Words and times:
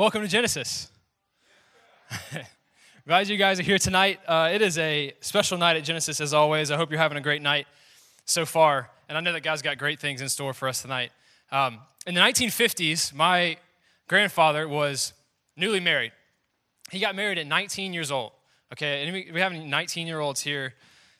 Welcome 0.00 0.22
to 0.22 0.28
Genesis. 0.28 0.90
Glad 3.06 3.28
you 3.28 3.36
guys 3.36 3.60
are 3.60 3.62
here 3.62 3.76
tonight. 3.76 4.18
Uh, 4.26 4.48
it 4.50 4.62
is 4.62 4.78
a 4.78 5.12
special 5.20 5.58
night 5.58 5.76
at 5.76 5.84
Genesis, 5.84 6.22
as 6.22 6.32
always. 6.32 6.70
I 6.70 6.78
hope 6.78 6.88
you're 6.90 6.98
having 6.98 7.18
a 7.18 7.20
great 7.20 7.42
night 7.42 7.66
so 8.24 8.46
far. 8.46 8.88
And 9.10 9.18
I 9.18 9.20
know 9.20 9.34
that 9.34 9.42
God's 9.42 9.60
got 9.60 9.76
great 9.76 10.00
things 10.00 10.22
in 10.22 10.30
store 10.30 10.54
for 10.54 10.68
us 10.68 10.80
tonight. 10.80 11.12
Um, 11.52 11.80
in 12.06 12.14
the 12.14 12.20
1950s, 12.22 13.12
my 13.12 13.58
grandfather 14.08 14.66
was 14.66 15.12
newly 15.54 15.80
married. 15.80 16.12
He 16.90 16.98
got 16.98 17.14
married 17.14 17.36
at 17.36 17.46
19 17.46 17.92
years 17.92 18.10
old. 18.10 18.32
Okay, 18.72 19.04
and 19.04 19.12
we, 19.34 19.38
have 19.38 19.52
any 19.52 19.66
19 19.66 20.06
year 20.06 20.20
olds 20.20 20.40
here 20.40 20.72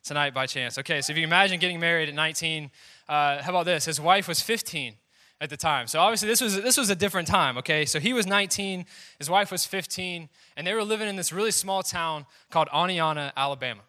tonight 0.02 0.32
by 0.32 0.46
chance. 0.46 0.78
Okay, 0.78 1.02
so 1.02 1.12
if 1.12 1.18
you 1.18 1.24
imagine 1.24 1.60
getting 1.60 1.80
married 1.80 2.08
at 2.08 2.14
19, 2.14 2.70
uh, 3.10 3.42
how 3.42 3.50
about 3.50 3.66
this? 3.66 3.84
His 3.84 4.00
wife 4.00 4.26
was 4.26 4.40
15 4.40 4.94
at 5.40 5.48
the 5.48 5.56
time. 5.56 5.86
So 5.86 5.98
obviously 6.00 6.28
this 6.28 6.40
was 6.40 6.60
this 6.60 6.76
was 6.76 6.90
a 6.90 6.94
different 6.94 7.26
time, 7.26 7.56
okay? 7.58 7.84
So 7.84 7.98
he 7.98 8.12
was 8.12 8.26
19, 8.26 8.84
his 9.18 9.30
wife 9.30 9.50
was 9.50 9.64
15, 9.64 10.28
and 10.56 10.66
they 10.66 10.74
were 10.74 10.84
living 10.84 11.08
in 11.08 11.16
this 11.16 11.32
really 11.32 11.50
small 11.50 11.82
town 11.82 12.26
called 12.50 12.68
Oneonta, 12.68 13.32
Alabama. 13.36 13.80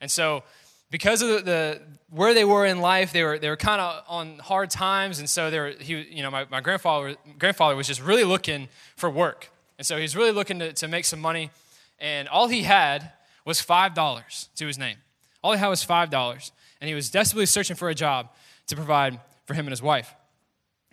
And 0.00 0.10
so 0.10 0.42
because 0.90 1.22
of 1.22 1.28
the, 1.28 1.40
the 1.42 1.80
where 2.10 2.34
they 2.34 2.44
were 2.44 2.64
in 2.64 2.80
life, 2.80 3.12
they 3.12 3.22
were 3.22 3.38
they 3.38 3.48
were 3.48 3.56
kind 3.56 3.80
of 3.80 4.02
on 4.08 4.38
hard 4.38 4.70
times, 4.70 5.18
and 5.18 5.28
so 5.28 5.50
they 5.50 5.58
were 5.58 5.74
he 5.78 6.00
you 6.02 6.22
know 6.22 6.30
my, 6.30 6.46
my 6.50 6.60
grandfather 6.60 7.16
grandfather 7.38 7.76
was 7.76 7.86
just 7.86 8.00
really 8.02 8.24
looking 8.24 8.68
for 8.96 9.10
work. 9.10 9.50
And 9.76 9.84
so 9.84 9.96
he's 9.96 10.14
really 10.14 10.30
looking 10.30 10.60
to, 10.60 10.72
to 10.72 10.86
make 10.86 11.04
some 11.04 11.20
money, 11.20 11.50
and 11.98 12.28
all 12.28 12.48
he 12.48 12.62
had 12.62 13.10
was 13.44 13.60
five 13.60 13.92
dollars 13.92 14.48
to 14.56 14.66
his 14.66 14.78
name. 14.78 14.96
All 15.42 15.52
he 15.52 15.58
had 15.58 15.68
was 15.68 15.82
five 15.82 16.10
dollars, 16.10 16.52
and 16.80 16.88
he 16.88 16.94
was 16.94 17.10
desperately 17.10 17.46
searching 17.46 17.76
for 17.76 17.88
a 17.88 17.94
job 17.94 18.30
to 18.68 18.76
provide 18.76 19.18
for 19.46 19.54
him 19.54 19.66
and 19.66 19.72
his 19.72 19.82
wife. 19.82 20.14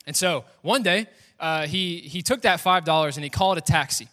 And 0.05 0.15
so 0.15 0.45
one 0.61 0.83
day, 0.83 1.07
uh, 1.39 1.67
he, 1.67 1.97
he 1.97 2.21
took 2.21 2.41
that 2.41 2.59
$5 2.59 3.15
and 3.15 3.23
he 3.23 3.29
called 3.29 3.57
a 3.57 3.61
taxi. 3.61 4.07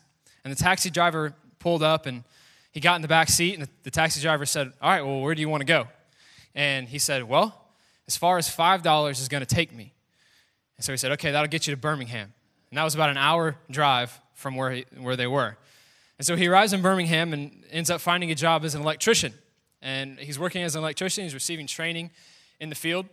And 0.44 0.52
the 0.52 0.58
taxi 0.58 0.90
driver 0.90 1.34
pulled 1.58 1.82
up 1.82 2.06
and 2.06 2.24
he 2.72 2.80
got 2.80 2.96
in 2.96 3.02
the 3.02 3.08
back 3.08 3.28
seat. 3.28 3.54
And 3.54 3.62
the, 3.62 3.68
the 3.84 3.90
taxi 3.90 4.20
driver 4.20 4.46
said, 4.46 4.72
All 4.80 4.90
right, 4.90 5.02
well, 5.02 5.20
where 5.20 5.34
do 5.34 5.40
you 5.40 5.48
want 5.48 5.60
to 5.60 5.66
go? 5.66 5.88
And 6.54 6.88
he 6.88 6.98
said, 6.98 7.24
Well, 7.24 7.66
as 8.06 8.16
far 8.16 8.38
as 8.38 8.48
$5 8.48 9.10
is 9.10 9.28
going 9.28 9.44
to 9.44 9.54
take 9.54 9.74
me. 9.74 9.92
And 10.76 10.84
so 10.84 10.92
he 10.92 10.96
said, 10.96 11.12
Okay, 11.12 11.30
that'll 11.30 11.48
get 11.48 11.66
you 11.66 11.74
to 11.74 11.80
Birmingham. 11.80 12.32
And 12.70 12.78
that 12.78 12.84
was 12.84 12.94
about 12.94 13.10
an 13.10 13.16
hour 13.16 13.56
drive 13.70 14.18
from 14.34 14.56
where, 14.56 14.70
he, 14.70 14.86
where 14.98 15.16
they 15.16 15.26
were. 15.26 15.56
And 16.18 16.26
so 16.26 16.36
he 16.36 16.48
arrives 16.48 16.72
in 16.72 16.82
Birmingham 16.82 17.32
and 17.32 17.64
ends 17.70 17.90
up 17.90 18.00
finding 18.00 18.30
a 18.30 18.34
job 18.34 18.64
as 18.64 18.74
an 18.74 18.82
electrician. 18.82 19.34
And 19.80 20.18
he's 20.18 20.38
working 20.38 20.62
as 20.62 20.74
an 20.74 20.82
electrician, 20.82 21.24
he's 21.24 21.34
receiving 21.34 21.66
training 21.66 22.10
in 22.60 22.68
the 22.68 22.74
field. 22.74 23.06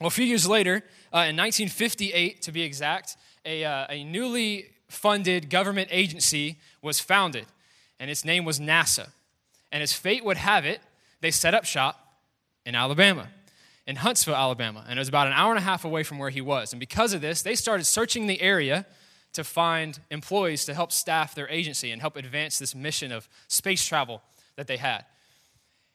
Well, 0.00 0.08
a 0.08 0.10
few 0.10 0.26
years 0.26 0.46
later, 0.46 0.82
uh, 1.12 1.24
in 1.24 1.36
1958 1.36 2.42
to 2.42 2.52
be 2.52 2.62
exact, 2.62 3.16
a, 3.46 3.64
uh, 3.64 3.86
a 3.88 4.04
newly 4.04 4.66
funded 4.88 5.48
government 5.48 5.88
agency 5.90 6.58
was 6.82 7.00
founded, 7.00 7.46
and 7.98 8.10
its 8.10 8.24
name 8.24 8.44
was 8.44 8.60
NASA. 8.60 9.08
And 9.72 9.82
as 9.82 9.94
fate 9.94 10.22
would 10.22 10.36
have 10.36 10.66
it, 10.66 10.80
they 11.22 11.30
set 11.30 11.54
up 11.54 11.64
shop 11.64 12.18
in 12.66 12.74
Alabama, 12.74 13.28
in 13.86 13.96
Huntsville, 13.96 14.34
Alabama. 14.34 14.84
And 14.86 14.98
it 14.98 15.00
was 15.00 15.08
about 15.08 15.28
an 15.28 15.32
hour 15.32 15.50
and 15.50 15.58
a 15.58 15.62
half 15.62 15.84
away 15.84 16.02
from 16.02 16.18
where 16.18 16.30
he 16.30 16.42
was. 16.42 16.74
And 16.74 16.80
because 16.80 17.14
of 17.14 17.22
this, 17.22 17.40
they 17.40 17.54
started 17.54 17.84
searching 17.84 18.26
the 18.26 18.40
area 18.42 18.84
to 19.32 19.44
find 19.44 19.98
employees 20.10 20.66
to 20.66 20.74
help 20.74 20.92
staff 20.92 21.34
their 21.34 21.48
agency 21.48 21.90
and 21.90 22.02
help 22.02 22.16
advance 22.16 22.58
this 22.58 22.74
mission 22.74 23.12
of 23.12 23.28
space 23.48 23.84
travel 23.84 24.22
that 24.56 24.66
they 24.66 24.76
had. 24.76 25.06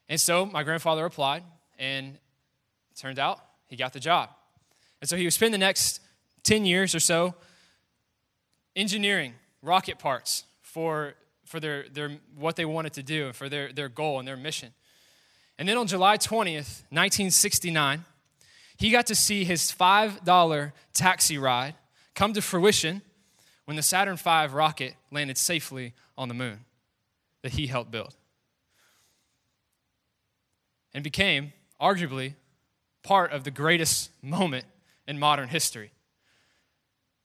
And 0.09 0.19
so 0.19 0.45
my 0.45 0.63
grandfather 0.63 1.05
applied, 1.05 1.43
and 1.77 2.15
it 2.15 2.97
turned 2.97 3.19
out 3.19 3.39
he 3.71 3.77
got 3.77 3.93
the 3.93 4.01
job. 4.01 4.29
And 4.99 5.09
so 5.09 5.15
he 5.15 5.23
would 5.23 5.31
spend 5.31 5.53
the 5.53 5.57
next 5.57 6.01
10 6.43 6.65
years 6.65 6.93
or 6.93 6.99
so 6.99 7.33
engineering 8.75 9.33
rocket 9.61 9.97
parts 9.97 10.43
for, 10.61 11.13
for 11.45 11.61
their, 11.61 11.85
their, 11.87 12.11
what 12.35 12.57
they 12.57 12.65
wanted 12.65 12.91
to 12.93 13.03
do, 13.03 13.27
and 13.27 13.35
for 13.35 13.47
their, 13.47 13.71
their 13.71 13.87
goal 13.87 14.19
and 14.19 14.27
their 14.27 14.35
mission. 14.35 14.73
And 15.57 15.69
then 15.69 15.77
on 15.77 15.87
July 15.87 16.17
20th, 16.17 16.83
1969, 16.89 18.03
he 18.75 18.91
got 18.91 19.07
to 19.07 19.15
see 19.15 19.45
his 19.45 19.71
$5 19.71 20.71
taxi 20.93 21.37
ride 21.37 21.75
come 22.13 22.33
to 22.33 22.41
fruition 22.41 23.01
when 23.63 23.77
the 23.77 23.83
Saturn 23.83 24.17
V 24.17 24.47
rocket 24.53 24.95
landed 25.11 25.37
safely 25.37 25.93
on 26.17 26.27
the 26.27 26.33
moon 26.33 26.65
that 27.41 27.53
he 27.53 27.67
helped 27.67 27.89
build. 27.89 28.15
And 30.93 31.05
became, 31.05 31.53
arguably, 31.79 32.33
part 33.03 33.31
of 33.31 33.43
the 33.43 33.51
greatest 33.51 34.11
moment 34.21 34.65
in 35.07 35.19
modern 35.19 35.49
history. 35.49 35.91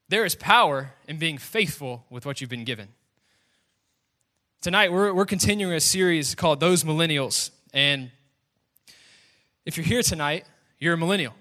There 0.09 0.25
is 0.25 0.35
power 0.35 0.93
in 1.09 1.19
being 1.19 1.39
faithful 1.39 2.05
with 2.11 2.25
what 2.25 2.41
you've 2.41 2.51
been 2.51 2.65
given. 2.65 2.89
Tonight, 4.61 4.93
we're, 4.93 5.13
we're 5.13 5.27
continuing 5.27 5.75
a 5.75 5.81
series 5.81 6.35
called 6.35 6.61
Those 6.61 6.85
Millennials. 6.85 7.51
And 7.73 8.11
if 9.65 9.77
you're 9.77 9.87
here 9.87 10.03
tonight, 10.03 10.45
you're 10.79 10.95
a 10.95 10.97
millennial. 10.97 11.35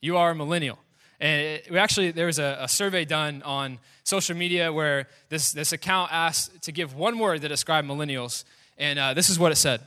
You 0.00 0.16
are 0.16 0.30
a 0.30 0.34
millennial. 0.34 0.78
And 1.20 1.40
it, 1.40 1.70
we 1.70 1.78
actually, 1.78 2.10
there 2.10 2.26
was 2.26 2.38
a, 2.38 2.58
a, 2.60 2.68
survey 2.68 3.04
done 3.04 3.42
on 3.42 3.78
social 4.04 4.36
media 4.36 4.72
where 4.72 5.08
this, 5.28 5.52
this 5.52 5.72
account 5.72 6.12
asked 6.12 6.62
to 6.62 6.72
give 6.72 6.94
one 6.94 7.18
word 7.18 7.40
to 7.40 7.48
describe 7.48 7.84
millennials. 7.84 8.44
And 8.78 8.98
uh, 8.98 9.14
this 9.14 9.30
is 9.30 9.38
what 9.38 9.50
it 9.50 9.56
said 9.56 9.80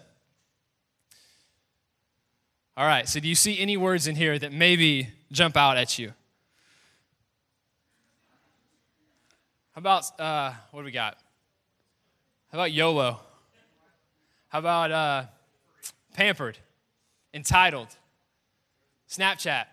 all 2.79 2.85
right, 2.85 3.09
so 3.09 3.19
do 3.19 3.27
you 3.27 3.35
see 3.35 3.59
any 3.59 3.75
words 3.75 4.07
in 4.07 4.15
here 4.15 4.39
that 4.39 4.53
maybe 4.53 5.09
jump 5.33 5.57
out 5.57 5.75
at 5.75 5.99
you? 5.99 6.13
How 9.73 9.79
about, 9.79 10.17
uh, 10.17 10.53
what 10.71 10.79
do 10.79 10.85
we 10.85 10.91
got? 10.91 11.17
How 12.53 12.59
about 12.59 12.71
YOLO? 12.71 13.19
How 14.47 14.59
about 14.59 14.91
uh, 14.91 15.23
pampered, 16.13 16.57
entitled, 17.33 17.89
Snapchat? 19.09 19.65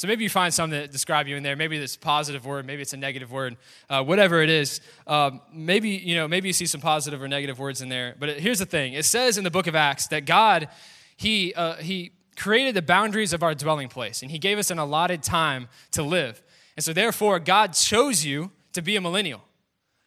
So 0.00 0.08
maybe 0.08 0.24
you 0.24 0.30
find 0.30 0.54
something 0.54 0.80
that 0.80 0.90
describe 0.90 1.28
you 1.28 1.36
in 1.36 1.42
there. 1.42 1.56
Maybe 1.56 1.76
it's 1.76 1.94
a 1.94 1.98
positive 1.98 2.46
word, 2.46 2.64
maybe 2.64 2.80
it's 2.80 2.94
a 2.94 2.96
negative 2.96 3.30
word, 3.30 3.58
uh, 3.90 4.02
whatever 4.02 4.40
it 4.40 4.48
is. 4.48 4.80
Um, 5.06 5.42
maybe 5.52 5.90
you 5.90 6.16
know, 6.16 6.26
maybe 6.26 6.48
you 6.48 6.54
see 6.54 6.64
some 6.64 6.80
positive 6.80 7.20
or 7.20 7.28
negative 7.28 7.58
words 7.58 7.82
in 7.82 7.90
there. 7.90 8.16
But 8.18 8.40
here's 8.40 8.60
the 8.60 8.64
thing: 8.64 8.94
it 8.94 9.04
says 9.04 9.36
in 9.36 9.44
the 9.44 9.50
book 9.50 9.66
of 9.66 9.74
Acts 9.74 10.06
that 10.06 10.24
God, 10.24 10.70
he 11.18 11.52
uh, 11.52 11.74
he 11.74 12.12
created 12.34 12.74
the 12.74 12.80
boundaries 12.80 13.34
of 13.34 13.42
our 13.42 13.54
dwelling 13.54 13.90
place, 13.90 14.22
and 14.22 14.30
He 14.30 14.38
gave 14.38 14.56
us 14.56 14.70
an 14.70 14.78
allotted 14.78 15.22
time 15.22 15.68
to 15.90 16.02
live. 16.02 16.42
And 16.78 16.82
so, 16.82 16.94
therefore, 16.94 17.38
God 17.38 17.74
chose 17.74 18.24
you 18.24 18.52
to 18.72 18.80
be 18.80 18.96
a 18.96 19.02
millennial. 19.02 19.42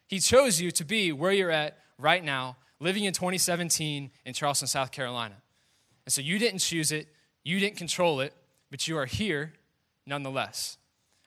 He 0.07 0.19
chose 0.19 0.59
you 0.59 0.71
to 0.71 0.83
be 0.83 1.11
where 1.11 1.31
you're 1.31 1.51
at 1.51 1.77
right 1.99 2.23
now, 2.23 2.57
living 2.79 3.03
in 3.03 3.13
2017 3.13 4.09
in 4.25 4.33
Charleston, 4.33 4.67
South 4.67 4.91
Carolina. 4.91 5.35
And 6.07 6.11
so, 6.11 6.19
you 6.19 6.39
didn't 6.39 6.61
choose 6.61 6.91
it, 6.91 7.09
you 7.43 7.59
didn't 7.59 7.77
control 7.77 8.21
it, 8.21 8.33
but 8.71 8.87
you 8.87 8.97
are 8.97 9.05
here 9.05 9.53
nonetheless. 10.05 10.77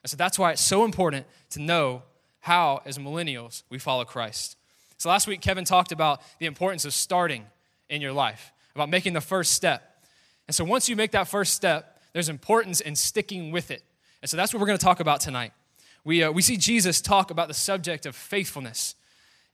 And 0.03 0.09
so 0.09 0.17
that's 0.17 0.39
why 0.39 0.51
it's 0.51 0.61
so 0.61 0.85
important 0.85 1.25
to 1.51 1.61
know 1.61 2.03
how, 2.39 2.81
as 2.85 2.97
millennials, 2.97 3.63
we 3.69 3.79
follow 3.79 4.05
Christ. 4.05 4.57
So 4.97 5.09
last 5.09 5.27
week, 5.27 5.41
Kevin 5.41 5.65
talked 5.65 5.91
about 5.91 6.21
the 6.39 6.45
importance 6.45 6.85
of 6.85 6.93
starting 6.93 7.45
in 7.89 8.01
your 8.01 8.13
life, 8.13 8.51
about 8.73 8.89
making 8.89 9.13
the 9.13 9.21
first 9.21 9.53
step. 9.53 10.03
And 10.47 10.55
so 10.55 10.63
once 10.63 10.87
you 10.87 10.95
make 10.95 11.11
that 11.11 11.27
first 11.27 11.53
step, 11.53 12.01
there's 12.13 12.29
importance 12.29 12.79
in 12.79 12.95
sticking 12.95 13.51
with 13.51 13.69
it. 13.69 13.83
And 14.21 14.29
so 14.29 14.37
that's 14.37 14.53
what 14.53 14.59
we're 14.59 14.67
going 14.67 14.79
to 14.79 14.83
talk 14.83 14.99
about 14.99 15.19
tonight. 15.19 15.51
We, 16.03 16.23
uh, 16.23 16.31
we 16.31 16.41
see 16.41 16.57
Jesus 16.57 17.01
talk 17.01 17.31
about 17.31 17.47
the 17.47 17.53
subject 17.53 18.05
of 18.05 18.15
faithfulness 18.15 18.95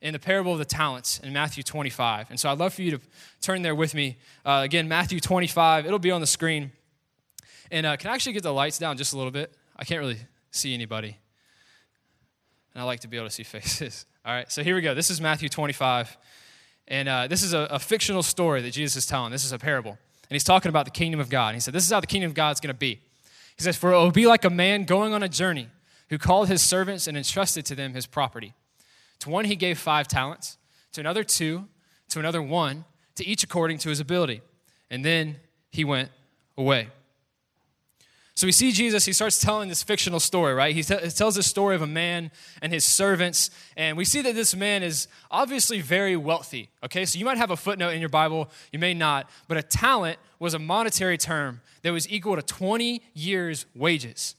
in 0.00 0.12
the 0.12 0.18
parable 0.18 0.52
of 0.52 0.58
the 0.58 0.64
talents 0.64 1.18
in 1.20 1.32
Matthew 1.32 1.62
25. 1.62 2.30
And 2.30 2.38
so 2.38 2.48
I'd 2.48 2.58
love 2.58 2.74
for 2.74 2.82
you 2.82 2.92
to 2.92 3.00
turn 3.40 3.62
there 3.62 3.74
with 3.74 3.94
me. 3.94 4.18
Uh, 4.44 4.60
again, 4.62 4.86
Matthew 4.86 5.18
25, 5.18 5.86
it'll 5.86 5.98
be 5.98 6.10
on 6.10 6.20
the 6.20 6.26
screen. 6.26 6.72
And 7.74 7.86
uh, 7.86 7.96
can 7.96 8.08
I 8.08 8.14
actually 8.14 8.34
get 8.34 8.44
the 8.44 8.52
lights 8.52 8.78
down 8.78 8.96
just 8.96 9.14
a 9.14 9.16
little 9.16 9.32
bit? 9.32 9.52
I 9.76 9.82
can't 9.82 9.98
really 9.98 10.18
see 10.52 10.74
anybody. 10.74 11.18
And 12.72 12.80
I 12.80 12.84
like 12.84 13.00
to 13.00 13.08
be 13.08 13.16
able 13.16 13.26
to 13.26 13.34
see 13.34 13.42
faces. 13.42 14.06
All 14.24 14.32
right, 14.32 14.50
so 14.50 14.62
here 14.62 14.76
we 14.76 14.80
go. 14.80 14.94
This 14.94 15.10
is 15.10 15.20
Matthew 15.20 15.48
25. 15.48 16.16
And 16.86 17.08
uh, 17.08 17.26
this 17.26 17.42
is 17.42 17.52
a, 17.52 17.66
a, 17.72 17.80
fictional 17.80 18.22
story 18.22 18.62
that 18.62 18.70
Jesus 18.70 18.94
is 18.94 19.06
telling. 19.06 19.32
This 19.32 19.44
is 19.44 19.50
a 19.50 19.58
parable. 19.58 19.90
And 19.90 20.30
he's 20.30 20.44
talking 20.44 20.68
about 20.68 20.84
the 20.84 20.92
kingdom 20.92 21.18
of 21.18 21.28
God. 21.28 21.48
And 21.48 21.56
he 21.56 21.60
said, 21.60 21.74
This 21.74 21.84
is 21.84 21.90
how 21.90 21.98
the 21.98 22.06
kingdom 22.06 22.30
of 22.30 22.34
God 22.34 22.52
is 22.52 22.60
going 22.60 22.72
to 22.72 22.78
be. 22.78 23.00
He 23.56 23.64
says, 23.64 23.76
For 23.76 23.92
it 23.92 23.96
will 23.96 24.12
be 24.12 24.28
like 24.28 24.44
a 24.44 24.50
man 24.50 24.84
going 24.84 25.12
on 25.12 25.24
a 25.24 25.28
journey 25.28 25.66
who 26.10 26.16
called 26.16 26.46
his 26.46 26.62
servants 26.62 27.08
and 27.08 27.16
entrusted 27.16 27.66
to 27.66 27.74
them 27.74 27.94
his 27.94 28.06
property. 28.06 28.54
To 29.18 29.30
one 29.30 29.46
he 29.46 29.56
gave 29.56 29.80
five 29.80 30.06
talents, 30.06 30.58
to 30.92 31.00
another 31.00 31.24
two, 31.24 31.66
to 32.10 32.20
another 32.20 32.40
one, 32.40 32.84
to 33.16 33.26
each 33.26 33.42
according 33.42 33.78
to 33.78 33.88
his 33.88 33.98
ability. 33.98 34.42
And 34.92 35.04
then 35.04 35.40
he 35.72 35.82
went 35.82 36.10
away. 36.56 36.90
So 38.36 38.48
we 38.48 38.52
see 38.52 38.72
Jesus, 38.72 39.04
he 39.04 39.12
starts 39.12 39.40
telling 39.40 39.68
this 39.68 39.84
fictional 39.84 40.18
story, 40.18 40.54
right? 40.54 40.74
He, 40.74 40.82
t- 40.82 40.96
he 40.96 41.10
tells 41.10 41.36
the 41.36 41.42
story 41.42 41.76
of 41.76 41.82
a 41.82 41.86
man 41.86 42.32
and 42.60 42.72
his 42.72 42.84
servants, 42.84 43.50
and 43.76 43.96
we 43.96 44.04
see 44.04 44.22
that 44.22 44.34
this 44.34 44.56
man 44.56 44.82
is 44.82 45.06
obviously 45.30 45.80
very 45.80 46.16
wealthy, 46.16 46.68
okay? 46.82 47.04
So 47.04 47.16
you 47.16 47.24
might 47.24 47.38
have 47.38 47.52
a 47.52 47.56
footnote 47.56 47.90
in 47.90 48.00
your 48.00 48.08
Bible, 48.08 48.50
you 48.72 48.80
may 48.80 48.92
not, 48.92 49.30
but 49.46 49.56
a 49.56 49.62
talent 49.62 50.18
was 50.40 50.52
a 50.52 50.58
monetary 50.58 51.16
term 51.16 51.60
that 51.82 51.92
was 51.92 52.10
equal 52.10 52.34
to 52.34 52.42
20 52.42 53.02
years' 53.14 53.66
wages. 53.72 54.34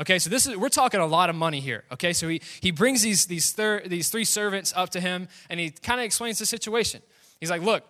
Okay, 0.00 0.18
so 0.18 0.30
this 0.30 0.46
is 0.46 0.56
we're 0.56 0.68
talking 0.68 1.00
a 1.00 1.06
lot 1.06 1.28
of 1.28 1.34
money 1.34 1.58
here. 1.58 1.84
Okay, 1.90 2.12
so 2.12 2.28
he, 2.28 2.40
he 2.60 2.70
brings 2.70 3.02
these 3.02 3.26
these 3.26 3.50
thir- 3.50 3.82
these 3.84 4.10
three 4.10 4.24
servants 4.24 4.72
up 4.76 4.90
to 4.90 5.00
him 5.00 5.26
and 5.50 5.58
he 5.58 5.70
kind 5.70 5.98
of 5.98 6.04
explains 6.04 6.38
the 6.38 6.46
situation. 6.46 7.02
He's 7.40 7.50
like, 7.50 7.62
"Look, 7.62 7.82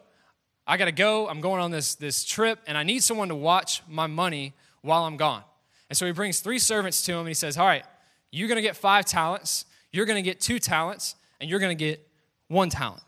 I 0.66 0.78
got 0.78 0.86
to 0.86 0.92
go. 0.92 1.28
I'm 1.28 1.42
going 1.42 1.60
on 1.60 1.70
this 1.70 1.96
this 1.96 2.24
trip 2.24 2.60
and 2.66 2.78
I 2.78 2.82
need 2.82 3.04
someone 3.04 3.28
to 3.28 3.34
watch 3.34 3.82
my 3.86 4.06
money 4.06 4.54
while 4.82 5.04
I'm 5.04 5.16
gone." 5.16 5.42
And 5.88 5.96
so 5.96 6.06
he 6.06 6.12
brings 6.12 6.40
three 6.40 6.58
servants 6.58 7.02
to 7.02 7.12
him 7.12 7.20
and 7.20 7.28
he 7.28 7.34
says, 7.34 7.56
"All 7.56 7.66
right, 7.66 7.84
you're 8.30 8.48
going 8.48 8.56
to 8.56 8.62
get 8.62 8.76
5 8.76 9.04
talents, 9.04 9.64
you're 9.92 10.06
going 10.06 10.22
to 10.22 10.28
get 10.28 10.40
2 10.40 10.58
talents, 10.58 11.14
and 11.40 11.48
you're 11.48 11.60
going 11.60 11.76
to 11.76 11.84
get 11.84 12.06
1 12.48 12.70
talent." 12.70 13.02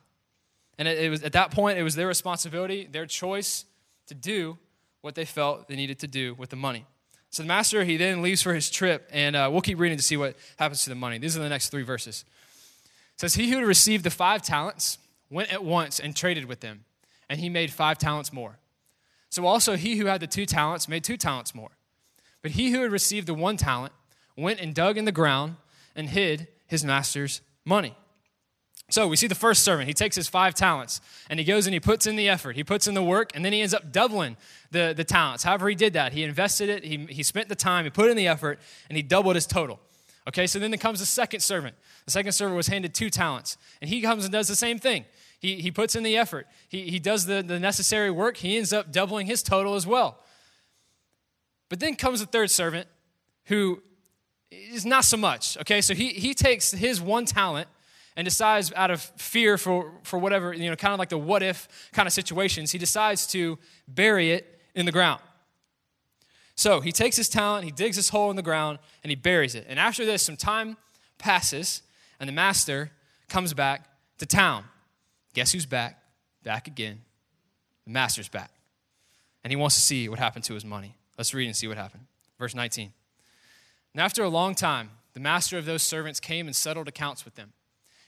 And 0.79 0.89
it, 0.89 0.99
it 0.99 1.11
was 1.11 1.23
at 1.23 1.33
that 1.33 1.51
point 1.51 1.79
it 1.79 1.83
was 1.83 1.95
their 1.95 2.07
responsibility, 2.07 2.89
their 2.91 3.07
choice 3.07 3.65
to 4.07 4.15
do 4.15 4.59
what 5.03 5.15
they 5.15 5.25
felt 5.25 5.69
they 5.69 5.77
needed 5.77 5.99
to 6.01 6.07
do 6.07 6.35
with 6.35 6.51
the 6.51 6.57
money. 6.57 6.87
So 7.31 7.45
the 7.45 7.47
master, 7.47 7.85
he 7.85 7.97
then 7.97 8.23
leaves 8.23 8.43
for 8.43 8.53
his 8.55 8.71
trip, 8.71 9.09
and 9.13 9.37
uh, 9.37 9.49
we'll 9.51 9.61
keep 9.61 9.79
reading 9.79 9.97
to 9.97 10.03
see 10.03 10.17
what 10.17 10.37
happens 10.59 10.83
to 10.85 10.91
the 10.91 10.97
money. 10.97 11.19
These 11.19 11.37
are 11.37 11.41
the 11.41 11.49
next 11.49 11.69
three 11.69 11.85
verses. 11.85 12.25
It 13.15 13.21
says, 13.21 13.35
He 13.35 13.51
who 13.51 13.65
received 13.65 14.05
the 14.05 14.11
five 14.11 14.43
talents 14.43 14.99
went 15.31 15.53
at 15.53 15.63
once 15.63 16.01
and 16.01 16.15
traded 16.15 16.47
with 16.47 16.59
them, 16.59 16.85
and 17.29 17.39
he 17.39 17.49
made 17.49 17.71
five 17.73 17.99
talents 17.99 18.33
more. 18.33 18.59
So 19.31 19.47
also 19.47 19.77
he 19.77 19.97
who 19.97 20.07
had 20.07 20.21
the 20.21 20.27
two 20.27 20.45
talents 20.45 20.89
made 20.89 21.05
two 21.05 21.17
talents 21.17 21.55
more. 21.55 21.71
But 22.43 22.53
he 22.53 22.71
who 22.71 22.83
had 22.83 22.93
received 22.93 23.27
the 23.27 23.35
one 23.35 23.57
talent 23.57 23.93
went 24.37 24.61
and 24.61 24.75
dug 24.75 24.99
in 24.99 25.05
the 25.05 25.13
ground 25.13 25.57
and 25.95 26.09
hid 26.09 26.49
his 26.67 26.85
master's 26.85 27.41
money. 27.65 27.97
So 28.91 29.07
we 29.07 29.15
see 29.15 29.29
the 29.29 29.37
first 29.37 29.63
servant. 29.63 29.87
He 29.87 29.95
takes 29.95 30.17
his 30.17 30.29
five 30.29 30.55
talents 30.55 31.01
and 31.29 31.39
he 31.39 31.45
goes 31.45 31.67
and 31.67 31.75
he 31.75 31.79
puts 31.79 32.07
in 32.07 32.17
the 32.17 32.29
effort. 32.29 32.57
He 32.57 32.65
puts 32.65 32.89
in 32.89 32.95
the 32.95 33.03
work 33.03 33.31
and 33.35 33.45
then 33.45 33.53
he 33.53 33.61
ends 33.61 33.73
up 33.73 33.93
doubling 33.93 34.37
the, 34.73 34.93
the 34.97 35.05
talents. 35.05 35.45
However, 35.45 35.69
he 35.69 35.77
did 35.77 35.93
that. 35.93 36.13
He 36.13 36.25
invested 36.25 36.69
it, 36.69 36.85
he, 36.85 37.07
he 37.09 37.23
spent 37.23 37.49
the 37.49 37.55
time, 37.55 37.85
he 37.85 37.91
put 37.91 38.11
in 38.11 38.17
the 38.17 38.27
effort, 38.27 38.59
and 38.89 38.97
he 38.97 39.03
doubled 39.03 39.37
his 39.37 39.47
total. 39.47 39.79
Okay, 40.29 40.47
so 40.47 40.59
then 40.59 40.71
there 40.73 40.79
comes 40.79 40.99
the 40.99 41.07
second 41.07 41.41
servant. 41.41 41.77
The 42.05 42.11
second 42.11 42.33
servant 42.33 42.57
was 42.57 42.67
handed 42.67 42.93
two 42.93 43.11
talents 43.11 43.57
and 43.81 43.89
he 43.89 44.01
comes 44.01 44.25
and 44.25 44.33
does 44.33 44.49
the 44.49 44.57
same 44.57 44.79
thing. 44.79 45.05
He, 45.41 45.57
he 45.57 45.71
puts 45.71 45.97
in 45.97 46.03
the 46.03 46.17
effort, 46.17 46.47
he, 46.69 46.91
he 46.91 46.99
does 46.99 47.27
the, 47.27 47.43
the 47.43 47.59
necessary 47.59 48.11
work, 48.11 48.37
he 48.37 48.57
ends 48.57 48.73
up 48.73 48.93
doubling 48.93 49.27
his 49.27 49.43
total 49.43 49.75
as 49.75 49.87
well. 49.87 50.19
But 51.71 51.81
then 51.81 51.97
comes 51.97 52.21
the 52.21 52.27
third 52.27 52.51
servant 52.51 52.87
who 53.47 53.83
is 54.51 54.85
not 54.85 55.05
so 55.05 55.17
much. 55.17 55.57
Okay, 55.59 55.81
so 55.81 55.95
he, 55.95 56.09
he 56.09 56.35
takes 56.35 56.73
his 56.73 57.01
one 57.01 57.25
talent 57.25 57.69
and 58.17 58.25
decides 58.27 58.73
out 58.75 58.91
of 58.91 59.01
fear 59.17 59.57
for, 59.57 59.93
for 60.03 60.19
whatever, 60.19 60.53
you 60.53 60.69
know, 60.69 60.77
kind 60.77 60.93
of 60.93 60.99
like 60.99 61.09
the 61.09 61.19
what 61.19 61.43
if 61.43 61.69
kind 61.93 62.07
of 62.07 62.13
situations, 62.13 62.73
he 62.73 62.79
decides 62.79 63.27
to 63.29 63.59
bury 63.89 64.33
it 64.33 64.61
in 64.75 64.85
the 64.85 64.93
ground. 64.93 65.23
So 66.55 66.81
he 66.81 66.93
takes 66.93 67.17
his 67.17 67.31
talent, 67.31 67.65
he 67.65 67.71
digs 67.71 67.97
his 67.97 68.11
hole 68.11 68.29
in 68.29 68.37
the 68.37 68.43
ground, 68.43 68.79
and 69.03 69.11
he 69.11 69.17
buries 69.17 69.55
it. 69.55 69.65
And 69.69 69.79
after 69.79 70.05
this, 70.05 70.23
some 70.23 70.37
time 70.37 70.77
passes, 71.17 71.81
and 72.19 72.29
the 72.29 72.33
master 72.33 72.91
comes 73.29 73.55
back 73.55 73.87
to 74.19 74.27
town. 74.27 74.65
Guess 75.35 75.53
who's 75.53 75.67
back? 75.67 76.03
Back 76.43 76.67
again. 76.67 77.03
The 77.85 77.93
master's 77.93 78.29
back. 78.29 78.51
And 79.45 79.51
he 79.51 79.57
wants 79.57 79.75
to 79.77 79.81
see 79.81 80.09
what 80.09 80.19
happened 80.19 80.45
to 80.45 80.55
his 80.55 80.65
money. 80.65 80.97
Let's 81.17 81.35
read 81.35 81.47
and 81.47 81.57
see 81.57 81.69
what 81.69 81.77
happened. 81.77 82.07
Verse 82.39 82.55
19. 82.55 82.93
And 83.93 84.01
after 84.01 84.23
a 84.23 84.29
long 84.29 84.55
time, 84.55 84.91
the 85.15 85.21
master 85.21 85.59
of 85.59 85.65
those 85.65 85.83
servants 85.83 86.21
came 86.21 86.47
and 86.47 86.55
settled 86.55 86.89
accounts 86.89 87.25
with 87.25 87.35
them. 87.35 87.53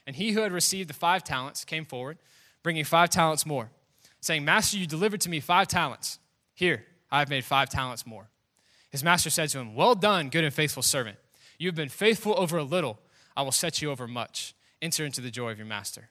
And 0.06 0.16
he 0.16 0.32
who 0.32 0.40
had 0.40 0.52
received 0.52 0.88
the 0.88 0.94
five 0.94 1.24
talents 1.24 1.64
came 1.64 1.84
forward, 1.84 2.19
bringing 2.62 2.84
five 2.84 3.10
talents 3.10 3.46
more, 3.46 3.70
saying, 4.20 4.44
Master, 4.44 4.76
you 4.76 4.86
delivered 4.86 5.20
to 5.22 5.28
me 5.28 5.40
five 5.40 5.68
talents. 5.68 6.18
Here, 6.54 6.84
I 7.10 7.20
have 7.20 7.30
made 7.30 7.44
five 7.44 7.68
talents 7.68 8.06
more. 8.06 8.28
His 8.90 9.02
master 9.02 9.30
said 9.30 9.48
to 9.50 9.58
him, 9.58 9.75
Well 9.75 9.94
done, 9.94 10.28
good 10.28 10.44
and 10.44 10.54
faithful 10.54 10.82
servant. 10.82 11.18
You 11.58 11.68
have 11.68 11.75
been 11.75 11.88
faithful 11.88 12.34
over 12.38 12.58
a 12.58 12.64
little, 12.64 12.98
I 13.36 13.42
will 13.42 13.52
set 13.52 13.80
you 13.80 13.90
over 13.90 14.06
much. 14.08 14.54
Enter 14.80 15.04
into 15.04 15.20
the 15.20 15.30
joy 15.30 15.50
of 15.50 15.58
your 15.58 15.66
master. 15.66 16.10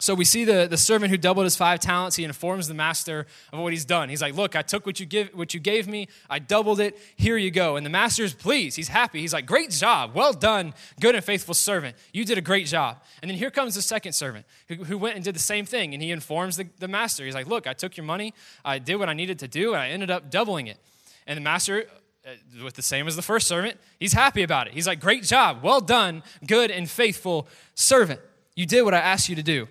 So 0.00 0.14
we 0.14 0.24
see 0.24 0.46
the, 0.46 0.66
the 0.66 0.78
servant 0.78 1.10
who 1.10 1.18
doubled 1.18 1.44
his 1.44 1.56
five 1.56 1.78
talents. 1.78 2.16
He 2.16 2.24
informs 2.24 2.68
the 2.68 2.74
master 2.74 3.26
of 3.52 3.58
what 3.58 3.74
he's 3.74 3.84
done. 3.84 4.08
He's 4.08 4.22
like, 4.22 4.34
Look, 4.34 4.56
I 4.56 4.62
took 4.62 4.86
what 4.86 4.98
you, 4.98 5.04
give, 5.04 5.28
what 5.34 5.52
you 5.52 5.60
gave 5.60 5.86
me, 5.86 6.08
I 6.30 6.38
doubled 6.38 6.80
it. 6.80 6.96
Here 7.16 7.36
you 7.36 7.50
go. 7.50 7.76
And 7.76 7.84
the 7.84 7.90
master's 7.90 8.32
pleased. 8.32 8.76
He's 8.76 8.88
happy. 8.88 9.20
He's 9.20 9.34
like, 9.34 9.44
Great 9.44 9.70
job. 9.70 10.14
Well 10.14 10.32
done, 10.32 10.72
good 11.00 11.14
and 11.14 11.22
faithful 11.22 11.52
servant. 11.52 11.96
You 12.14 12.24
did 12.24 12.38
a 12.38 12.40
great 12.40 12.66
job. 12.66 13.02
And 13.20 13.30
then 13.30 13.36
here 13.36 13.50
comes 13.50 13.74
the 13.74 13.82
second 13.82 14.14
servant 14.14 14.46
who, 14.68 14.76
who 14.76 14.96
went 14.96 15.16
and 15.16 15.24
did 15.24 15.34
the 15.34 15.38
same 15.38 15.66
thing. 15.66 15.92
And 15.92 16.02
he 16.02 16.10
informs 16.12 16.56
the, 16.56 16.66
the 16.78 16.88
master. 16.88 17.26
He's 17.26 17.34
like, 17.34 17.46
Look, 17.46 17.66
I 17.66 17.74
took 17.74 17.98
your 17.98 18.04
money, 18.04 18.32
I 18.64 18.78
did 18.78 18.96
what 18.96 19.10
I 19.10 19.12
needed 19.12 19.38
to 19.40 19.48
do, 19.48 19.74
and 19.74 19.82
I 19.82 19.90
ended 19.90 20.10
up 20.10 20.30
doubling 20.30 20.66
it. 20.66 20.78
And 21.26 21.36
the 21.36 21.42
master 21.42 21.84
uh, 22.26 22.64
with 22.64 22.74
the 22.74 22.82
same 22.82 23.06
as 23.06 23.16
the 23.16 23.22
first 23.22 23.46
servant, 23.46 23.78
he's 23.98 24.14
happy 24.14 24.42
about 24.42 24.66
it. 24.66 24.72
He's 24.72 24.86
like, 24.86 24.98
Great 24.98 25.24
job. 25.24 25.62
Well 25.62 25.82
done, 25.82 26.22
good 26.46 26.70
and 26.70 26.88
faithful 26.88 27.48
servant. 27.74 28.20
You 28.56 28.64
did 28.64 28.82
what 28.82 28.94
I 28.94 28.98
asked 28.98 29.28
you 29.28 29.36
to 29.36 29.42
do. 29.42 29.68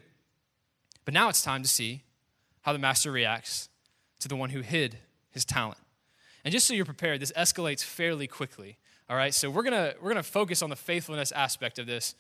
But 1.09 1.15
now 1.15 1.27
it's 1.27 1.41
time 1.41 1.63
to 1.63 1.67
see 1.67 2.03
how 2.61 2.71
the 2.71 2.77
master 2.77 3.11
reacts 3.11 3.69
to 4.19 4.27
the 4.27 4.35
one 4.35 4.51
who 4.51 4.61
hid 4.61 4.99
his 5.31 5.43
talent. 5.43 5.79
And 6.45 6.51
just 6.51 6.67
so 6.67 6.75
you're 6.75 6.85
prepared, 6.85 7.19
this 7.19 7.31
escalates 7.31 7.83
fairly 7.83 8.27
quickly. 8.27 8.77
All 9.09 9.17
right, 9.17 9.33
so 9.33 9.49
we're 9.49 9.63
gonna 9.63 9.95
we're 9.99 10.11
gonna 10.11 10.21
focus 10.21 10.61
on 10.61 10.69
the 10.69 10.75
faithfulness 10.75 11.31
aspect 11.31 11.79
of 11.79 11.87
this. 11.87 12.13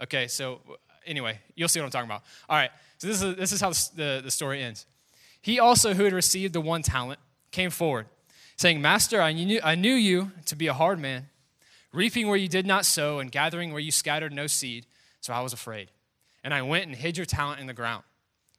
Okay, 0.00 0.28
so 0.28 0.60
anyway, 1.04 1.40
you'll 1.56 1.68
see 1.68 1.80
what 1.80 1.86
I'm 1.86 1.90
talking 1.90 2.08
about. 2.08 2.22
All 2.48 2.56
right, 2.56 2.70
so 2.98 3.08
this 3.08 3.20
is 3.20 3.34
this 3.34 3.50
is 3.50 3.60
how 3.60 3.70
the, 3.70 4.20
the 4.22 4.30
story 4.30 4.62
ends. 4.62 4.86
He 5.42 5.58
also, 5.58 5.92
who 5.92 6.04
had 6.04 6.12
received 6.12 6.52
the 6.52 6.60
one 6.60 6.82
talent, 6.82 7.18
came 7.50 7.70
forward 7.70 8.06
saying, 8.54 8.80
Master, 8.80 9.20
I 9.20 9.32
knew, 9.32 9.58
I 9.64 9.74
knew 9.74 9.94
you 9.94 10.30
to 10.44 10.54
be 10.54 10.68
a 10.68 10.72
hard 10.72 11.00
man, 11.00 11.30
reaping 11.92 12.28
where 12.28 12.38
you 12.38 12.46
did 12.46 12.64
not 12.64 12.86
sow 12.86 13.18
and 13.18 13.32
gathering 13.32 13.72
where 13.72 13.80
you 13.80 13.90
scattered 13.90 14.32
no 14.32 14.46
seed. 14.46 14.86
So 15.20 15.32
I 15.32 15.40
was 15.40 15.52
afraid. 15.52 15.90
And 16.44 16.54
I 16.54 16.62
went 16.62 16.86
and 16.86 16.94
hid 16.94 17.16
your 17.16 17.26
talent 17.26 17.58
in 17.58 17.66
the 17.66 17.74
ground. 17.74 18.04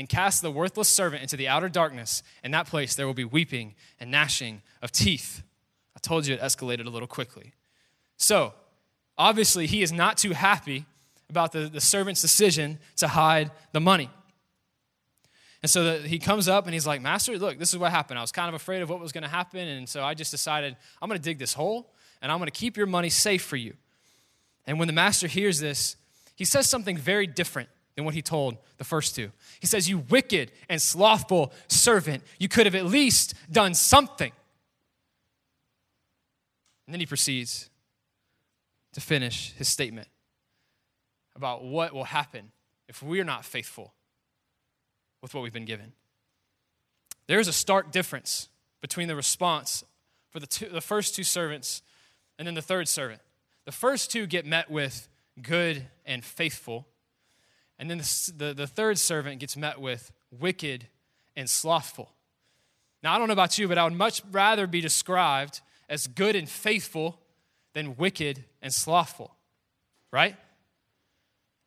And 0.00 0.08
cast 0.08 0.40
the 0.40 0.50
worthless 0.50 0.88
servant 0.88 1.20
into 1.20 1.36
the 1.36 1.46
outer 1.46 1.68
darkness. 1.68 2.22
In 2.42 2.52
that 2.52 2.66
place 2.66 2.94
there 2.94 3.06
will 3.06 3.12
be 3.12 3.26
weeping 3.26 3.74
and 4.00 4.10
gnashing 4.10 4.62
of 4.80 4.90
teeth. 4.90 5.42
I 5.94 6.00
told 6.00 6.26
you 6.26 6.34
it 6.34 6.40
escalated 6.40 6.86
a 6.86 6.88
little 6.88 7.06
quickly. 7.06 7.52
So, 8.16 8.54
obviously, 9.18 9.66
he 9.66 9.82
is 9.82 9.92
not 9.92 10.16
too 10.16 10.32
happy 10.32 10.86
about 11.28 11.52
the, 11.52 11.68
the 11.68 11.82
servant's 11.82 12.22
decision 12.22 12.78
to 12.96 13.08
hide 13.08 13.50
the 13.72 13.80
money. 13.80 14.08
And 15.62 15.68
so 15.68 15.84
the, 15.84 16.08
he 16.08 16.18
comes 16.18 16.48
up 16.48 16.64
and 16.64 16.72
he's 16.72 16.86
like, 16.86 17.02
Master, 17.02 17.36
look, 17.36 17.58
this 17.58 17.68
is 17.68 17.78
what 17.78 17.90
happened. 17.90 18.18
I 18.18 18.22
was 18.22 18.32
kind 18.32 18.48
of 18.48 18.54
afraid 18.54 18.80
of 18.80 18.88
what 18.88 19.00
was 19.00 19.12
going 19.12 19.24
to 19.24 19.28
happen. 19.28 19.68
And 19.68 19.86
so 19.86 20.02
I 20.02 20.14
just 20.14 20.30
decided, 20.30 20.76
I'm 21.02 21.10
going 21.10 21.20
to 21.20 21.22
dig 21.22 21.38
this 21.38 21.52
hole 21.52 21.92
and 22.22 22.32
I'm 22.32 22.38
going 22.38 22.50
to 22.50 22.58
keep 22.58 22.78
your 22.78 22.86
money 22.86 23.10
safe 23.10 23.42
for 23.42 23.56
you. 23.56 23.74
And 24.66 24.78
when 24.78 24.88
the 24.88 24.94
master 24.94 25.26
hears 25.26 25.60
this, 25.60 25.96
he 26.36 26.46
says 26.46 26.70
something 26.70 26.96
very 26.96 27.26
different 27.26 27.68
than 28.00 28.06
what 28.06 28.14
he 28.14 28.22
told 28.22 28.56
the 28.78 28.84
first 28.84 29.14
two. 29.14 29.30
He 29.60 29.66
says, 29.66 29.86
You 29.86 29.98
wicked 30.08 30.52
and 30.70 30.80
slothful 30.80 31.52
servant, 31.68 32.22
you 32.38 32.48
could 32.48 32.64
have 32.64 32.74
at 32.74 32.86
least 32.86 33.34
done 33.52 33.74
something. 33.74 34.32
And 36.86 36.94
then 36.94 37.00
he 37.00 37.04
proceeds 37.04 37.68
to 38.94 39.02
finish 39.02 39.52
his 39.52 39.68
statement 39.68 40.08
about 41.36 41.62
what 41.62 41.92
will 41.92 42.04
happen 42.04 42.52
if 42.88 43.02
we 43.02 43.20
are 43.20 43.24
not 43.24 43.44
faithful 43.44 43.92
with 45.20 45.34
what 45.34 45.42
we've 45.42 45.52
been 45.52 45.66
given. 45.66 45.92
There's 47.26 47.48
a 47.48 47.52
stark 47.52 47.92
difference 47.92 48.48
between 48.80 49.08
the 49.08 49.14
response 49.14 49.84
for 50.30 50.40
the, 50.40 50.46
two, 50.46 50.70
the 50.70 50.80
first 50.80 51.14
two 51.14 51.22
servants 51.22 51.82
and 52.38 52.48
then 52.48 52.54
the 52.54 52.62
third 52.62 52.88
servant. 52.88 53.20
The 53.66 53.72
first 53.72 54.10
two 54.10 54.26
get 54.26 54.46
met 54.46 54.70
with 54.70 55.06
good 55.42 55.86
and 56.06 56.24
faithful, 56.24 56.86
and 57.80 57.90
then 57.90 57.98
the, 57.98 58.32
the, 58.36 58.54
the 58.54 58.66
third 58.66 58.98
servant 58.98 59.40
gets 59.40 59.56
met 59.56 59.80
with 59.80 60.12
wicked 60.30 60.86
and 61.34 61.48
slothful. 61.48 62.12
Now, 63.02 63.14
I 63.14 63.18
don't 63.18 63.26
know 63.26 63.32
about 63.32 63.58
you, 63.58 63.66
but 63.68 63.78
I 63.78 63.84
would 63.84 63.94
much 63.94 64.22
rather 64.30 64.66
be 64.66 64.82
described 64.82 65.62
as 65.88 66.06
good 66.06 66.36
and 66.36 66.46
faithful 66.46 67.18
than 67.72 67.96
wicked 67.96 68.44
and 68.60 68.72
slothful, 68.72 69.34
right? 70.12 70.36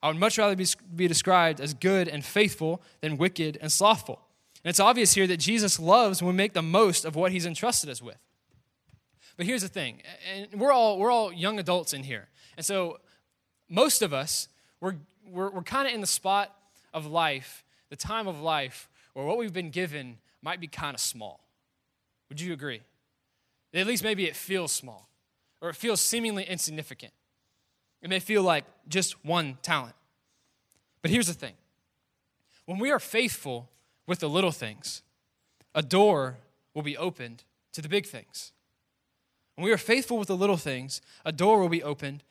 I 0.03 0.09
would 0.09 0.17
much 0.17 0.37
rather 0.37 0.55
be, 0.55 0.67
be 0.95 1.07
described 1.07 1.59
as 1.59 1.73
good 1.73 2.07
and 2.07 2.23
faithful 2.23 2.83
than 3.01 3.17
wicked 3.17 3.57
and 3.59 3.71
slothful. 3.71 4.21
And 4.63 4.69
it's 4.69 4.79
obvious 4.79 5.13
here 5.13 5.25
that 5.25 5.37
Jesus 5.37 5.79
loves 5.79 6.21
when 6.21 6.35
we 6.35 6.37
make 6.37 6.53
the 6.53 6.61
most 6.61 7.05
of 7.05 7.15
what 7.15 7.31
he's 7.31 7.47
entrusted 7.47 7.89
us 7.89 8.03
with. 8.03 8.21
But 9.35 9.47
here's 9.47 9.63
the 9.63 9.67
thing, 9.67 10.03
and 10.31 10.61
we're 10.61 10.71
all, 10.71 10.99
we're 10.99 11.09
all 11.09 11.33
young 11.33 11.57
adults 11.57 11.91
in 11.91 12.03
here. 12.03 12.27
And 12.55 12.63
so 12.63 12.99
most 13.67 14.03
of 14.03 14.13
us, 14.13 14.47
we're, 14.79 14.97
we're, 15.29 15.49
we're 15.49 15.63
kind 15.63 15.87
of 15.87 15.93
in 15.93 16.01
the 16.01 16.07
spot 16.07 16.55
of 16.93 17.05
life, 17.05 17.63
the 17.89 17.95
time 17.95 18.27
of 18.27 18.41
life, 18.41 18.89
where 19.13 19.25
what 19.25 19.37
we've 19.37 19.53
been 19.53 19.69
given 19.69 20.17
might 20.41 20.59
be 20.59 20.67
kind 20.67 20.93
of 20.93 20.99
small. 20.99 21.39
Would 22.29 22.41
you 22.41 22.53
agree? 22.53 22.81
At 23.73 23.87
least 23.87 24.03
maybe 24.03 24.25
it 24.25 24.35
feels 24.35 24.71
small, 24.71 25.09
or 25.61 25.69
it 25.69 25.75
feels 25.75 26.01
seemingly 26.01 26.43
insignificant. 26.43 27.13
It 28.01 28.09
may 28.09 28.19
feel 28.19 28.43
like 28.43 28.65
just 28.87 29.23
one 29.25 29.57
talent. 29.61 29.95
But 31.01 31.11
here's 31.11 31.27
the 31.27 31.33
thing 31.33 31.53
when 32.65 32.79
we 32.79 32.91
are 32.91 32.99
faithful 32.99 33.69
with 34.07 34.19
the 34.19 34.29
little 34.29 34.51
things, 34.51 35.01
a 35.73 35.81
door 35.81 36.37
will 36.73 36.81
be 36.81 36.97
opened 36.97 37.43
to 37.73 37.81
the 37.81 37.89
big 37.89 38.05
things. 38.05 38.51
When 39.55 39.65
we 39.65 39.71
are 39.71 39.77
faithful 39.77 40.17
with 40.17 40.27
the 40.27 40.37
little 40.37 40.57
things, 40.57 41.01
a 41.25 41.31
door 41.31 41.59
will 41.59 41.69
be 41.69 41.83
opened 41.83 42.23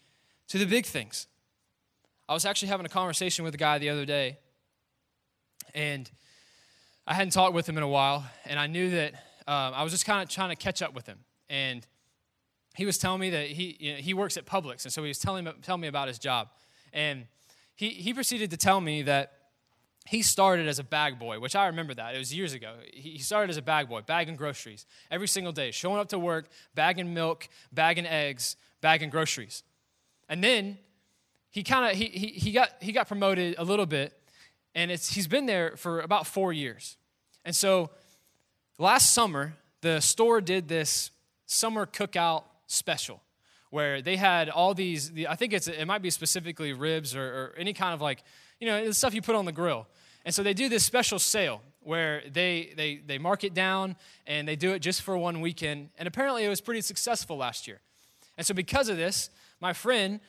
to 0.48 0.58
the 0.58 0.66
big 0.66 0.86
things. 0.86 1.26
I 2.28 2.34
was 2.34 2.44
actually 2.44 2.68
having 2.68 2.86
a 2.86 2.88
conversation 2.90 3.44
with 3.44 3.54
a 3.54 3.58
guy 3.58 3.78
the 3.78 3.90
other 3.90 4.04
day, 4.04 4.38
and 5.74 6.10
I 7.06 7.14
hadn't 7.14 7.32
talked 7.32 7.54
with 7.54 7.68
him 7.68 7.76
in 7.76 7.82
a 7.82 7.88
while, 7.88 8.24
and 8.44 8.58
I 8.58 8.68
knew 8.68 8.90
that 8.90 9.14
um, 9.46 9.74
I 9.74 9.82
was 9.82 9.92
just 9.92 10.06
kind 10.06 10.22
of 10.22 10.28
trying 10.28 10.50
to 10.50 10.56
catch 10.56 10.82
up 10.82 10.94
with 10.94 11.06
him. 11.06 11.18
And 11.50 11.86
he 12.76 12.86
was 12.86 12.96
telling 12.96 13.20
me 13.20 13.30
that 13.30 13.48
he, 13.48 13.76
you 13.78 13.92
know, 13.92 13.98
he 13.98 14.14
works 14.14 14.36
at 14.36 14.46
Publix, 14.46 14.84
and 14.84 14.92
so 14.92 15.02
he 15.02 15.08
was 15.08 15.18
telling, 15.18 15.48
telling 15.62 15.80
me 15.80 15.88
about 15.88 16.08
his 16.08 16.18
job. 16.18 16.48
And 16.92 17.26
he, 17.74 17.90
he 17.90 18.14
proceeded 18.14 18.50
to 18.50 18.56
tell 18.56 18.80
me 18.80 19.02
that 19.02 19.32
he 20.06 20.22
started 20.22 20.68
as 20.68 20.78
a 20.78 20.84
bag 20.84 21.18
boy, 21.18 21.38
which 21.40 21.56
I 21.56 21.66
remember 21.66 21.94
that. 21.94 22.14
It 22.14 22.18
was 22.18 22.34
years 22.34 22.54
ago. 22.54 22.74
He 22.92 23.18
started 23.18 23.50
as 23.50 23.56
a 23.56 23.62
bag 23.62 23.88
boy, 23.88 24.00
bagging 24.00 24.36
groceries 24.36 24.86
every 25.10 25.28
single 25.28 25.52
day, 25.52 25.70
showing 25.70 25.98
up 26.00 26.08
to 26.08 26.18
work, 26.18 26.48
bagging 26.74 27.14
milk, 27.14 27.48
bagging 27.72 28.06
eggs, 28.06 28.56
bagging 28.80 29.10
groceries. 29.10 29.62
And 30.28 30.42
then 30.42 30.78
he 31.52 31.62
kind 31.62 31.90
of 31.90 31.96
he, 31.96 32.06
he, 32.06 32.26
he, 32.28 32.50
got, 32.50 32.70
he 32.80 32.90
got 32.92 33.06
promoted 33.06 33.54
a 33.58 33.64
little 33.64 33.86
bit, 33.86 34.18
and 34.74 34.90
it's, 34.90 35.14
he's 35.14 35.28
been 35.28 35.46
there 35.46 35.76
for 35.76 36.00
about 36.00 36.26
four 36.26 36.52
years. 36.52 36.96
And 37.44 37.54
so 37.54 37.90
last 38.78 39.12
summer, 39.12 39.54
the 39.82 40.00
store 40.00 40.40
did 40.40 40.66
this 40.66 41.10
summer 41.44 41.86
cookout 41.86 42.44
special 42.66 43.20
where 43.68 44.00
they 44.00 44.16
had 44.16 44.48
all 44.48 44.74
these, 44.74 45.12
I 45.28 45.34
think 45.34 45.52
it's, 45.52 45.68
it 45.68 45.84
might 45.86 46.02
be 46.02 46.10
specifically 46.10 46.72
ribs 46.72 47.14
or, 47.14 47.22
or 47.22 47.54
any 47.58 47.72
kind 47.72 47.94
of 47.94 48.00
like, 48.00 48.22
you 48.58 48.66
know, 48.66 48.84
the 48.84 48.94
stuff 48.94 49.14
you 49.14 49.22
put 49.22 49.34
on 49.34 49.44
the 49.44 49.52
grill. 49.52 49.86
And 50.24 50.34
so 50.34 50.42
they 50.42 50.54
do 50.54 50.68
this 50.68 50.84
special 50.84 51.18
sale 51.18 51.62
where 51.80 52.22
they, 52.30 52.72
they, 52.76 52.96
they 53.04 53.18
mark 53.18 53.44
it 53.44 53.54
down 53.54 53.96
and 54.26 54.46
they 54.46 54.56
do 54.56 54.72
it 54.72 54.80
just 54.80 55.02
for 55.02 55.18
one 55.18 55.40
weekend. 55.40 55.90
And 55.98 56.06
apparently 56.06 56.44
it 56.44 56.48
was 56.48 56.60
pretty 56.60 56.80
successful 56.80 57.36
last 57.36 57.66
year. 57.66 57.80
And 58.38 58.46
so 58.46 58.54
because 58.54 58.88
of 58.88 58.96
this, 58.96 59.30
my 59.60 59.72
friend 59.72 60.20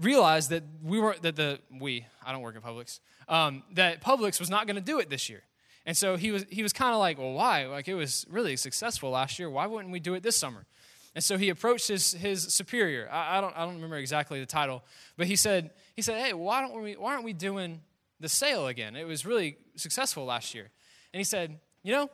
realized 0.00 0.50
that 0.50 0.62
we 0.82 1.00
weren't, 1.00 1.22
that 1.22 1.36
the, 1.36 1.58
we, 1.78 2.06
I 2.24 2.32
don't 2.32 2.42
work 2.42 2.56
in 2.56 2.62
Publix, 2.62 3.00
um, 3.28 3.62
that 3.74 4.02
Publix 4.02 4.38
was 4.40 4.50
not 4.50 4.66
going 4.66 4.76
to 4.76 4.82
do 4.82 4.98
it 4.98 5.10
this 5.10 5.28
year. 5.28 5.42
And 5.86 5.96
so 5.96 6.16
he 6.16 6.30
was, 6.30 6.44
he 6.50 6.62
was 6.62 6.72
kind 6.72 6.92
of 6.92 6.98
like, 6.98 7.18
well, 7.18 7.32
why? 7.32 7.66
Like 7.66 7.88
it 7.88 7.94
was 7.94 8.26
really 8.28 8.56
successful 8.56 9.10
last 9.10 9.38
year. 9.38 9.48
Why 9.48 9.66
wouldn't 9.66 9.92
we 9.92 10.00
do 10.00 10.14
it 10.14 10.22
this 10.22 10.36
summer? 10.36 10.66
And 11.14 11.24
so 11.24 11.36
he 11.36 11.48
approached 11.48 11.88
his, 11.88 12.12
his 12.12 12.42
superior. 12.54 13.08
I, 13.10 13.38
I, 13.38 13.40
don't, 13.40 13.56
I 13.56 13.64
don't 13.64 13.74
remember 13.74 13.96
exactly 13.96 14.38
the 14.38 14.46
title, 14.46 14.84
but 15.16 15.26
he 15.26 15.36
said, 15.36 15.70
he 15.96 16.02
said, 16.02 16.22
hey, 16.22 16.32
why, 16.32 16.60
don't 16.60 16.80
we, 16.80 16.94
why 16.94 17.12
aren't 17.12 17.24
we 17.24 17.32
doing 17.32 17.80
the 18.20 18.28
sale 18.28 18.68
again? 18.68 18.94
It 18.94 19.06
was 19.06 19.26
really 19.26 19.56
successful 19.74 20.24
last 20.24 20.54
year. 20.54 20.70
And 21.12 21.18
he 21.18 21.24
said, 21.24 21.58
you 21.82 21.92
know, 21.92 22.08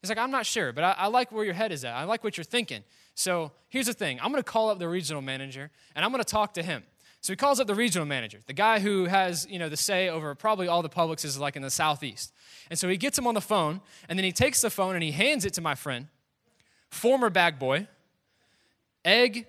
he's 0.00 0.08
like, 0.08 0.18
I'm 0.18 0.30
not 0.30 0.46
sure, 0.46 0.72
but 0.72 0.82
I, 0.82 0.94
I 0.98 1.06
like 1.06 1.30
where 1.30 1.44
your 1.44 1.54
head 1.54 1.70
is 1.70 1.84
at. 1.84 1.94
I 1.94 2.04
like 2.04 2.24
what 2.24 2.36
you're 2.36 2.44
thinking. 2.44 2.82
So 3.14 3.52
here's 3.68 3.86
the 3.86 3.94
thing 3.94 4.18
I'm 4.20 4.32
going 4.32 4.42
to 4.42 4.50
call 4.50 4.70
up 4.70 4.78
the 4.78 4.88
regional 4.88 5.22
manager 5.22 5.70
and 5.94 6.04
I'm 6.04 6.10
going 6.10 6.24
to 6.24 6.28
talk 6.28 6.54
to 6.54 6.62
him. 6.62 6.82
So 7.22 7.32
he 7.32 7.36
calls 7.36 7.60
up 7.60 7.68
the 7.68 7.74
regional 7.74 8.04
manager, 8.04 8.40
the 8.46 8.52
guy 8.52 8.80
who 8.80 9.04
has, 9.04 9.46
you 9.48 9.60
know, 9.60 9.68
the 9.68 9.76
say 9.76 10.08
over 10.08 10.34
probably 10.34 10.66
all 10.66 10.82
the 10.82 10.88
Publixes 10.88 11.38
like 11.38 11.54
in 11.54 11.62
the 11.62 11.70
southeast. 11.70 12.32
And 12.68 12.76
so 12.76 12.88
he 12.88 12.96
gets 12.96 13.16
him 13.16 13.28
on 13.28 13.34
the 13.34 13.40
phone, 13.40 13.80
and 14.08 14.18
then 14.18 14.24
he 14.24 14.32
takes 14.32 14.60
the 14.60 14.70
phone 14.70 14.94
and 14.96 15.04
he 15.04 15.12
hands 15.12 15.44
it 15.44 15.54
to 15.54 15.60
my 15.60 15.76
friend, 15.76 16.08
former 16.90 17.30
bag 17.30 17.60
boy, 17.60 17.86
egg 19.04 19.46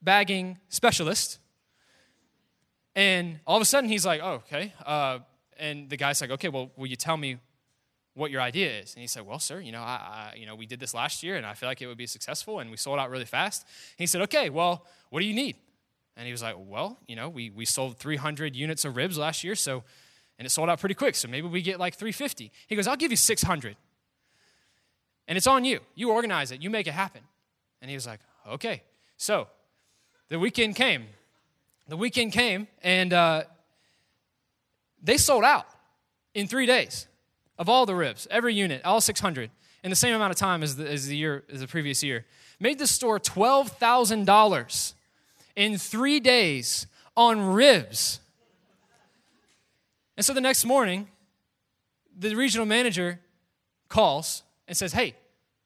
bagging 0.00 0.58
specialist. 0.70 1.38
And 2.96 3.38
all 3.46 3.56
of 3.56 3.62
a 3.62 3.66
sudden 3.66 3.90
he's 3.90 4.06
like, 4.06 4.22
oh, 4.22 4.42
okay. 4.46 4.72
Uh, 4.84 5.18
and 5.58 5.90
the 5.90 5.98
guy's 5.98 6.22
like, 6.22 6.30
okay, 6.30 6.48
well, 6.48 6.70
will 6.74 6.86
you 6.86 6.96
tell 6.96 7.18
me 7.18 7.36
what 8.14 8.30
your 8.30 8.40
idea 8.40 8.80
is? 8.80 8.94
And 8.94 9.02
he 9.02 9.06
said, 9.06 9.26
well, 9.26 9.38
sir, 9.38 9.60
you 9.60 9.72
know, 9.72 9.82
I, 9.82 10.32
I, 10.32 10.36
you 10.36 10.46
know, 10.46 10.54
we 10.54 10.64
did 10.64 10.80
this 10.80 10.94
last 10.94 11.22
year 11.22 11.36
and 11.36 11.44
I 11.44 11.52
feel 11.52 11.68
like 11.68 11.82
it 11.82 11.86
would 11.86 11.98
be 11.98 12.06
successful 12.06 12.60
and 12.60 12.70
we 12.70 12.78
sold 12.78 12.98
out 12.98 13.10
really 13.10 13.26
fast. 13.26 13.62
And 13.62 13.98
he 13.98 14.06
said, 14.06 14.22
okay, 14.22 14.48
well, 14.48 14.86
what 15.10 15.20
do 15.20 15.26
you 15.26 15.34
need? 15.34 15.56
And 16.20 16.26
he 16.26 16.32
was 16.32 16.42
like, 16.42 16.56
well, 16.58 16.98
you 17.08 17.16
know, 17.16 17.30
we, 17.30 17.48
we 17.48 17.64
sold 17.64 17.96
300 17.96 18.54
units 18.54 18.84
of 18.84 18.94
ribs 18.94 19.16
last 19.16 19.42
year, 19.42 19.54
so, 19.54 19.84
and 20.38 20.44
it 20.44 20.50
sold 20.50 20.68
out 20.68 20.78
pretty 20.78 20.94
quick, 20.94 21.14
so 21.14 21.28
maybe 21.28 21.48
we 21.48 21.62
get 21.62 21.80
like 21.80 21.94
350. 21.94 22.52
He 22.66 22.76
goes, 22.76 22.86
I'll 22.86 22.94
give 22.94 23.10
you 23.10 23.16
600. 23.16 23.74
And 25.26 25.38
it's 25.38 25.46
on 25.46 25.64
you. 25.64 25.80
You 25.94 26.10
organize 26.10 26.50
it, 26.52 26.60
you 26.60 26.68
make 26.68 26.86
it 26.86 26.92
happen. 26.92 27.22
And 27.80 27.88
he 27.88 27.96
was 27.96 28.06
like, 28.06 28.20
okay. 28.46 28.82
So 29.16 29.48
the 30.28 30.38
weekend 30.38 30.76
came. 30.76 31.06
The 31.88 31.96
weekend 31.96 32.32
came, 32.32 32.68
and 32.82 33.14
uh, 33.14 33.44
they 35.02 35.16
sold 35.16 35.44
out 35.44 35.68
in 36.34 36.46
three 36.46 36.66
days 36.66 37.06
of 37.58 37.70
all 37.70 37.86
the 37.86 37.94
ribs, 37.94 38.28
every 38.30 38.52
unit, 38.52 38.82
all 38.84 39.00
600, 39.00 39.50
in 39.82 39.88
the 39.88 39.96
same 39.96 40.14
amount 40.14 40.32
of 40.32 40.36
time 40.36 40.62
as 40.62 40.76
the, 40.76 40.86
as 40.86 41.06
the 41.06 41.16
year 41.16 41.44
as 41.50 41.60
the 41.60 41.66
previous 41.66 42.02
year. 42.02 42.26
Made 42.60 42.78
the 42.78 42.86
store 42.86 43.18
twelve 43.18 43.70
thousand 43.70 44.26
dollars 44.26 44.94
in 45.56 45.78
three 45.78 46.20
days 46.20 46.86
on 47.16 47.40
ribs. 47.40 48.20
And 50.16 50.24
so 50.24 50.32
the 50.32 50.40
next 50.40 50.64
morning, 50.64 51.08
the 52.16 52.34
regional 52.34 52.66
manager 52.66 53.20
calls 53.88 54.42
and 54.68 54.76
says, 54.76 54.92
"Hey, 54.92 55.14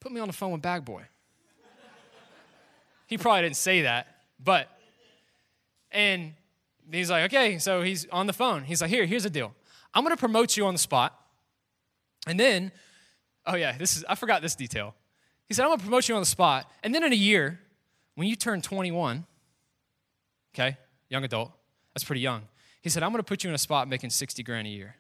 put 0.01 0.13
me 0.13 0.21
on 0.21 0.29
the 0.29 0.33
phone 0.33 0.53
with 0.53 0.63
Bag 0.63 0.85
Boy." 0.85 1.05
He 3.07 3.19
probably 3.19 3.43
didn't 3.43 3.57
say 3.57 3.83
that, 3.83 4.09
but, 4.43 4.69
and 5.93 6.33
he's 6.91 7.11
like, 7.11 7.25
okay, 7.33 7.59
so 7.59 7.83
he's 7.83 8.07
on 8.11 8.27
the 8.27 8.33
phone. 8.33 8.65
He's 8.65 8.81
like, 8.81 8.91
here, 8.91 9.07
here's 9.07 9.25
the 9.25 9.31
deal. 9.31 9.55
I'm 9.93 10.05
to 10.07 10.17
promote 10.17 10.57
you 10.57 10.67
on 10.67 10.75
the 10.75 10.79
spot. 10.79 11.19
And 12.27 12.41
then, 12.41 12.73
oh 13.47 13.55
yeah, 13.55 13.77
this 13.77 13.97
is, 13.97 14.05
I 14.09 14.15
forgot 14.15 14.43
this 14.43 14.55
detail. 14.55 14.95
He 15.47 15.55
said, 15.55 15.67
I'm 15.67 15.77
to 15.77 15.83
promote 15.83 16.09
you 16.09 16.15
on 16.15 16.23
the 16.23 16.27
spot. 16.27 16.71
And 16.83 16.95
then 16.95 17.05
in 17.05 17.13
a 17.13 17.17
year, 17.17 17.61
when 18.15 18.27
you 18.27 18.37
turn 18.37 18.63
21, 18.63 19.27
okay, 20.55 20.77
young 21.09 21.25
adult, 21.25 21.53
that's 21.93 22.05
pretty 22.05 22.21
young. 22.21 22.43
He 22.83 22.91
said, 22.91 23.03
I'm 23.03 23.11
going 23.11 23.21
to 23.21 23.27
put 23.27 23.45
you 23.45 23.51
in 23.51 23.55
a 23.55 23.59
spot 23.59 23.89
making 23.89 24.11
60 24.11 24.43
grand 24.43 24.67
a 24.67 24.71
year. 24.71 24.97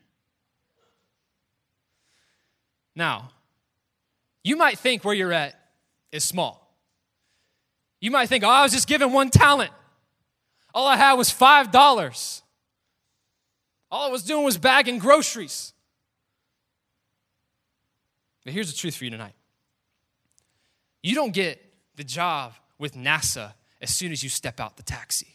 Now, 2.96 3.30
you 4.42 4.56
might 4.56 4.78
think 4.78 5.04
where 5.04 5.14
you're 5.14 5.32
at 5.32 5.58
is 6.12 6.24
small. 6.24 6.74
You 8.00 8.10
might 8.10 8.28
think, 8.28 8.44
oh, 8.44 8.48
I 8.48 8.62
was 8.62 8.72
just 8.72 8.86
given 8.86 9.12
one 9.12 9.30
talent. 9.30 9.70
All 10.74 10.86
I 10.86 10.96
had 10.96 11.14
was 11.14 11.30
$5. 11.30 12.42
All 13.90 14.08
I 14.08 14.10
was 14.10 14.22
doing 14.22 14.44
was 14.44 14.58
bagging 14.58 14.98
groceries. 14.98 15.72
But 18.44 18.52
here's 18.52 18.70
the 18.70 18.76
truth 18.76 18.96
for 18.96 19.04
you 19.04 19.10
tonight 19.10 19.34
you 21.02 21.14
don't 21.14 21.32
get 21.32 21.60
the 21.96 22.04
job 22.04 22.54
with 22.78 22.94
NASA 22.94 23.52
as 23.80 23.94
soon 23.94 24.10
as 24.10 24.22
you 24.22 24.30
step 24.30 24.58
out 24.58 24.76
the 24.76 24.82
taxi. 24.82 25.33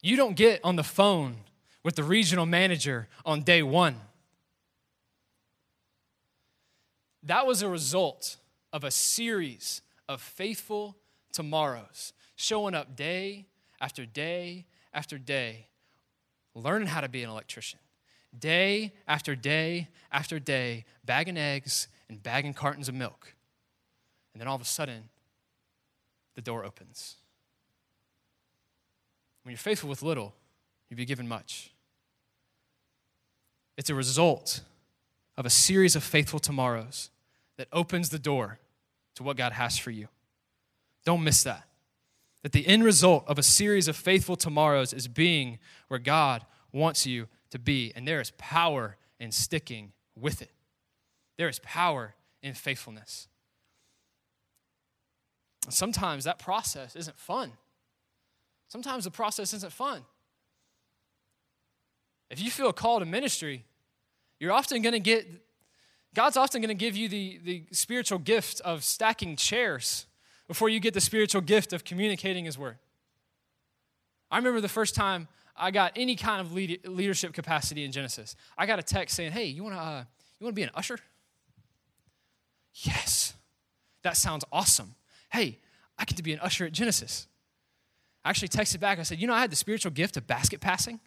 You 0.00 0.16
don't 0.16 0.36
get 0.36 0.60
on 0.64 0.76
the 0.76 0.84
phone 0.84 1.36
with 1.82 1.96
the 1.96 2.04
regional 2.04 2.46
manager 2.46 3.08
on 3.24 3.42
day 3.42 3.62
one. 3.62 3.96
That 7.22 7.46
was 7.46 7.62
a 7.62 7.68
result 7.68 8.36
of 8.72 8.84
a 8.84 8.90
series 8.90 9.82
of 10.08 10.22
faithful 10.22 10.96
tomorrows, 11.32 12.12
showing 12.36 12.74
up 12.74 12.96
day 12.96 13.46
after 13.80 14.06
day 14.06 14.66
after 14.94 15.18
day, 15.18 15.66
learning 16.54 16.88
how 16.88 17.00
to 17.00 17.08
be 17.08 17.22
an 17.22 17.30
electrician. 17.30 17.80
Day 18.38 18.92
after 19.06 19.34
day 19.34 19.88
after 20.12 20.38
day, 20.38 20.84
bagging 21.04 21.36
eggs 21.36 21.88
and 22.08 22.22
bagging 22.22 22.54
cartons 22.54 22.88
of 22.88 22.94
milk. 22.94 23.34
And 24.32 24.40
then 24.40 24.48
all 24.48 24.56
of 24.56 24.62
a 24.62 24.66
sudden, 24.66 25.08
the 26.34 26.42
door 26.42 26.64
opens. 26.64 27.16
When 29.48 29.52
you're 29.52 29.58
faithful 29.60 29.88
with 29.88 30.02
little, 30.02 30.34
you'll 30.90 30.98
be 30.98 31.06
given 31.06 31.26
much. 31.26 31.70
It's 33.78 33.88
a 33.88 33.94
result 33.94 34.60
of 35.38 35.46
a 35.46 35.50
series 35.50 35.96
of 35.96 36.02
faithful 36.02 36.38
tomorrows 36.38 37.08
that 37.56 37.66
opens 37.72 38.10
the 38.10 38.18
door 38.18 38.58
to 39.14 39.22
what 39.22 39.38
God 39.38 39.52
has 39.52 39.78
for 39.78 39.90
you. 39.90 40.08
Don't 41.06 41.24
miss 41.24 41.44
that. 41.44 41.66
That 42.42 42.52
the 42.52 42.66
end 42.66 42.84
result 42.84 43.24
of 43.26 43.38
a 43.38 43.42
series 43.42 43.88
of 43.88 43.96
faithful 43.96 44.36
tomorrows 44.36 44.92
is 44.92 45.08
being 45.08 45.58
where 45.86 45.98
God 45.98 46.44
wants 46.70 47.06
you 47.06 47.26
to 47.48 47.58
be. 47.58 47.90
And 47.96 48.06
there 48.06 48.20
is 48.20 48.32
power 48.36 48.98
in 49.18 49.32
sticking 49.32 49.92
with 50.14 50.42
it, 50.42 50.52
there 51.38 51.48
is 51.48 51.58
power 51.60 52.14
in 52.42 52.52
faithfulness. 52.52 53.28
Sometimes 55.70 56.24
that 56.24 56.38
process 56.38 56.94
isn't 56.94 57.18
fun. 57.18 57.52
Sometimes 58.68 59.04
the 59.04 59.10
process 59.10 59.52
isn't 59.54 59.72
fun. 59.72 60.02
If 62.30 62.40
you 62.40 62.50
feel 62.50 62.68
a 62.68 62.72
call 62.72 63.00
to 63.00 63.06
ministry, 63.06 63.64
you're 64.38 64.52
often 64.52 64.82
going 64.82 64.92
to 64.92 65.00
get, 65.00 65.26
God's 66.14 66.36
often 66.36 66.60
going 66.60 66.68
to 66.68 66.74
give 66.74 66.96
you 66.96 67.08
the, 67.08 67.40
the 67.42 67.64
spiritual 67.72 68.18
gift 68.18 68.60
of 68.60 68.84
stacking 68.84 69.36
chairs 69.36 70.06
before 70.46 70.68
you 70.68 70.80
get 70.80 70.94
the 70.94 71.00
spiritual 71.00 71.40
gift 71.40 71.72
of 71.72 71.84
communicating 71.84 72.44
His 72.44 72.58
word. 72.58 72.76
I 74.30 74.36
remember 74.36 74.60
the 74.60 74.68
first 74.68 74.94
time 74.94 75.28
I 75.56 75.70
got 75.70 75.92
any 75.96 76.14
kind 76.14 76.40
of 76.40 76.52
lead, 76.52 76.86
leadership 76.86 77.32
capacity 77.32 77.84
in 77.84 77.92
Genesis. 77.92 78.36
I 78.56 78.66
got 78.66 78.78
a 78.78 78.82
text 78.82 79.16
saying, 79.16 79.32
"Hey, 79.32 79.46
you 79.46 79.64
want 79.64 79.74
to 79.74 79.80
uh, 79.80 80.04
you 80.38 80.44
want 80.44 80.54
to 80.54 80.60
be 80.60 80.62
an 80.62 80.70
usher?" 80.74 80.98
Yes, 82.74 83.34
that 84.02 84.16
sounds 84.16 84.44
awesome. 84.52 84.94
Hey, 85.30 85.58
I 85.98 86.04
get 86.04 86.16
to 86.16 86.22
be 86.22 86.32
an 86.32 86.40
usher 86.40 86.64
at 86.66 86.72
Genesis. 86.72 87.26
I 88.28 88.30
actually 88.30 88.48
texted 88.48 88.78
back. 88.78 88.98
I 88.98 89.04
said, 89.04 89.18
"You 89.18 89.26
know, 89.26 89.32
I 89.32 89.40
had 89.40 89.50
the 89.50 89.56
spiritual 89.56 89.90
gift 89.90 90.18
of 90.18 90.26
basket 90.26 90.60
passing." 90.60 91.00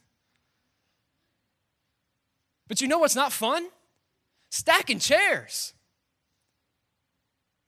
But 2.67 2.81
you 2.81 2.87
know 2.87 2.97
what's 2.97 3.15
not 3.15 3.31
fun? 3.31 3.69
Stacking 4.49 4.97
chairs. 4.97 5.75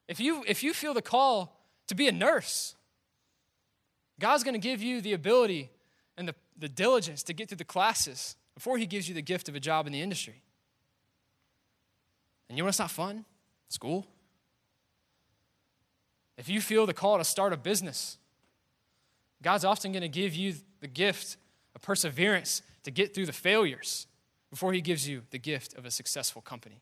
If 0.08 0.20
you 0.20 0.44
if 0.48 0.64
you 0.64 0.74
feel 0.74 0.96
the 0.96 1.04
call 1.04 1.68
to 1.86 1.94
be 1.94 2.08
a 2.08 2.12
nurse, 2.12 2.74
God's 4.20 4.44
going 4.44 4.56
to 4.56 4.60
give 4.60 4.82
you 4.82 5.02
the 5.02 5.14
ability 5.14 5.70
and 6.18 6.28
the, 6.28 6.34
the 6.58 6.68
diligence 6.68 7.22
to 7.22 7.34
get 7.34 7.48
through 7.48 7.58
the 7.58 7.64
classes 7.64 8.36
before 8.56 8.80
He 8.80 8.88
gives 8.88 9.08
you 9.08 9.14
the 9.14 9.22
gift 9.22 9.48
of 9.50 9.54
a 9.54 9.60
job 9.60 9.86
in 9.86 9.94
the 9.94 10.02
industry. 10.02 10.42
And 12.50 12.58
you 12.58 12.64
know 12.64 12.66
what's 12.66 12.80
not 12.80 12.90
fun? 12.90 13.26
School. 13.70 14.08
If 16.40 16.50
you 16.50 16.60
feel 16.60 16.88
the 16.88 16.94
call 16.96 17.20
to 17.20 17.24
start 17.24 17.54
a 17.54 17.58
business, 17.58 18.18
God's 19.44 19.66
often 19.66 19.92
going 19.92 20.02
to 20.02 20.10
give 20.10 20.34
you 20.34 20.56
the 20.80 20.88
gift 20.88 21.38
of 21.76 21.82
perseverance 21.82 22.62
to 22.84 22.92
get 22.92 23.14
through 23.14 23.26
the 23.28 23.34
failures 23.34 24.08
before 24.50 24.74
he 24.74 24.82
gives 24.82 25.08
you 25.08 25.22
the 25.32 25.40
gift 25.40 25.76
of 25.78 25.86
a 25.86 25.92
successful 25.92 26.42
company. 26.42 26.82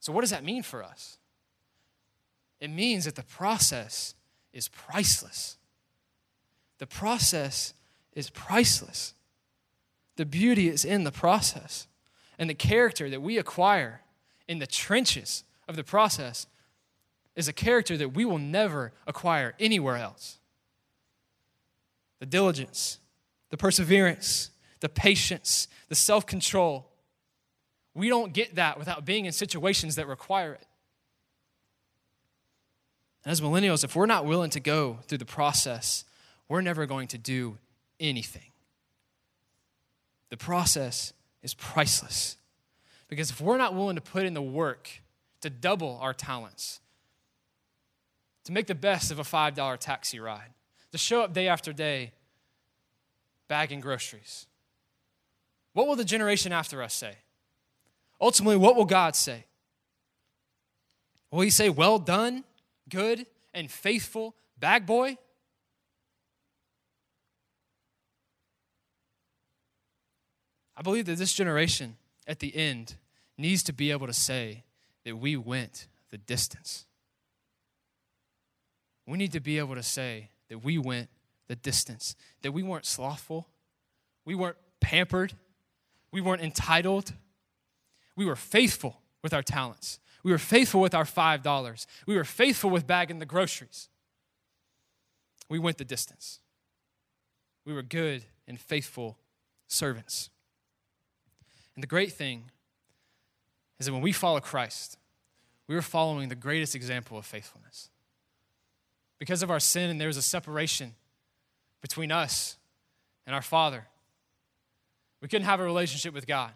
So, 0.00 0.12
what 0.12 0.20
does 0.20 0.30
that 0.30 0.44
mean 0.44 0.62
for 0.62 0.82
us? 0.82 1.18
It 2.60 2.70
means 2.70 3.04
that 3.04 3.16
the 3.16 3.22
process 3.22 4.14
is 4.52 4.68
priceless. 4.68 5.58
The 6.78 6.86
process 6.86 7.74
is 8.12 8.30
priceless. 8.30 9.14
The 10.16 10.24
beauty 10.24 10.68
is 10.68 10.84
in 10.84 11.04
the 11.04 11.12
process. 11.12 11.86
And 12.38 12.48
the 12.48 12.54
character 12.54 13.10
that 13.10 13.22
we 13.22 13.36
acquire 13.38 14.02
in 14.46 14.58
the 14.58 14.66
trenches 14.66 15.44
of 15.68 15.76
the 15.76 15.84
process 15.84 16.46
is 17.36 17.48
a 17.48 17.52
character 17.52 17.96
that 17.98 18.14
we 18.14 18.24
will 18.24 18.38
never 18.38 18.92
acquire 19.06 19.54
anywhere 19.60 19.96
else. 19.96 20.38
The 22.18 22.26
diligence, 22.26 22.98
the 23.50 23.58
perseverance, 23.58 24.50
the 24.80 24.88
patience, 24.88 25.68
the 25.88 25.94
self 25.94 26.26
control. 26.26 26.90
We 27.94 28.08
don't 28.08 28.32
get 28.32 28.56
that 28.56 28.78
without 28.78 29.04
being 29.04 29.26
in 29.26 29.32
situations 29.32 29.94
that 29.96 30.06
require 30.06 30.54
it. 30.54 30.66
And 33.24 33.32
as 33.32 33.40
millennials, 33.40 33.84
if 33.84 33.96
we're 33.96 34.06
not 34.06 34.24
willing 34.24 34.50
to 34.50 34.60
go 34.60 34.98
through 35.06 35.18
the 35.18 35.24
process, 35.24 36.04
we're 36.48 36.60
never 36.60 36.86
going 36.86 37.08
to 37.08 37.18
do 37.18 37.58
anything. 37.98 38.52
The 40.30 40.36
process 40.36 41.12
is 41.42 41.54
priceless. 41.54 42.36
Because 43.08 43.30
if 43.30 43.40
we're 43.40 43.56
not 43.56 43.74
willing 43.74 43.96
to 43.96 44.02
put 44.02 44.24
in 44.24 44.34
the 44.34 44.42
work 44.42 44.90
to 45.40 45.50
double 45.50 45.98
our 46.00 46.12
talents, 46.12 46.80
to 48.46 48.52
make 48.52 48.68
the 48.68 48.74
best 48.76 49.10
of 49.10 49.18
a 49.18 49.24
$5 49.24 49.78
taxi 49.78 50.20
ride, 50.20 50.54
to 50.92 50.98
show 50.98 51.22
up 51.22 51.32
day 51.32 51.48
after 51.48 51.72
day 51.72 52.12
bagging 53.48 53.80
groceries, 53.80 54.46
what 55.72 55.88
will 55.88 55.96
the 55.96 56.04
generation 56.04 56.52
after 56.52 56.80
us 56.80 56.94
say? 56.94 57.16
Ultimately, 58.20 58.56
what 58.56 58.76
will 58.76 58.84
God 58.84 59.16
say? 59.16 59.44
Will 61.30 61.40
he 61.40 61.50
say, 61.50 61.68
Well 61.68 61.98
done, 61.98 62.44
good 62.88 63.26
and 63.52 63.70
faithful 63.70 64.36
bag 64.58 64.86
boy? 64.86 65.18
I 70.76 70.82
believe 70.82 71.06
that 71.06 71.18
this 71.18 71.34
generation 71.34 71.96
at 72.28 72.38
the 72.38 72.54
end 72.56 72.94
needs 73.36 73.64
to 73.64 73.72
be 73.72 73.90
able 73.90 74.06
to 74.06 74.12
say 74.12 74.62
that 75.04 75.16
we 75.16 75.36
went 75.36 75.88
the 76.10 76.18
distance. 76.18 76.85
We 79.06 79.18
need 79.18 79.32
to 79.32 79.40
be 79.40 79.58
able 79.58 79.74
to 79.76 79.82
say 79.82 80.30
that 80.48 80.64
we 80.64 80.78
went 80.78 81.08
the 81.48 81.56
distance, 81.56 82.16
that 82.42 82.52
we 82.52 82.62
weren't 82.62 82.86
slothful, 82.86 83.48
we 84.24 84.34
weren't 84.34 84.56
pampered, 84.80 85.34
we 86.10 86.20
weren't 86.20 86.42
entitled. 86.42 87.12
We 88.16 88.24
were 88.24 88.36
faithful 88.36 89.02
with 89.22 89.34
our 89.34 89.42
talents. 89.42 89.98
We 90.22 90.32
were 90.32 90.38
faithful 90.38 90.80
with 90.80 90.94
our 90.94 91.04
$5. 91.04 91.86
We 92.06 92.16
were 92.16 92.24
faithful 92.24 92.70
with 92.70 92.86
bagging 92.86 93.18
the 93.18 93.26
groceries. 93.26 93.88
We 95.48 95.58
went 95.58 95.78
the 95.78 95.84
distance. 95.84 96.40
We 97.64 97.72
were 97.74 97.82
good 97.82 98.24
and 98.48 98.58
faithful 98.58 99.18
servants. 99.68 100.30
And 101.74 101.82
the 101.82 101.86
great 101.86 102.12
thing 102.12 102.50
is 103.78 103.86
that 103.86 103.92
when 103.92 104.02
we 104.02 104.12
follow 104.12 104.40
Christ, 104.40 104.98
we 105.68 105.76
are 105.76 105.82
following 105.82 106.28
the 106.28 106.34
greatest 106.34 106.74
example 106.74 107.18
of 107.18 107.26
faithfulness. 107.26 107.90
Because 109.18 109.42
of 109.42 109.50
our 109.50 109.60
sin, 109.60 109.90
and 109.90 110.00
there 110.00 110.08
was 110.08 110.16
a 110.16 110.22
separation 110.22 110.94
between 111.80 112.12
us 112.12 112.56
and 113.26 113.34
our 113.34 113.42
Father. 113.42 113.86
We 115.20 115.28
couldn't 115.28 115.46
have 115.46 115.60
a 115.60 115.64
relationship 115.64 116.12
with 116.12 116.26
God. 116.26 116.52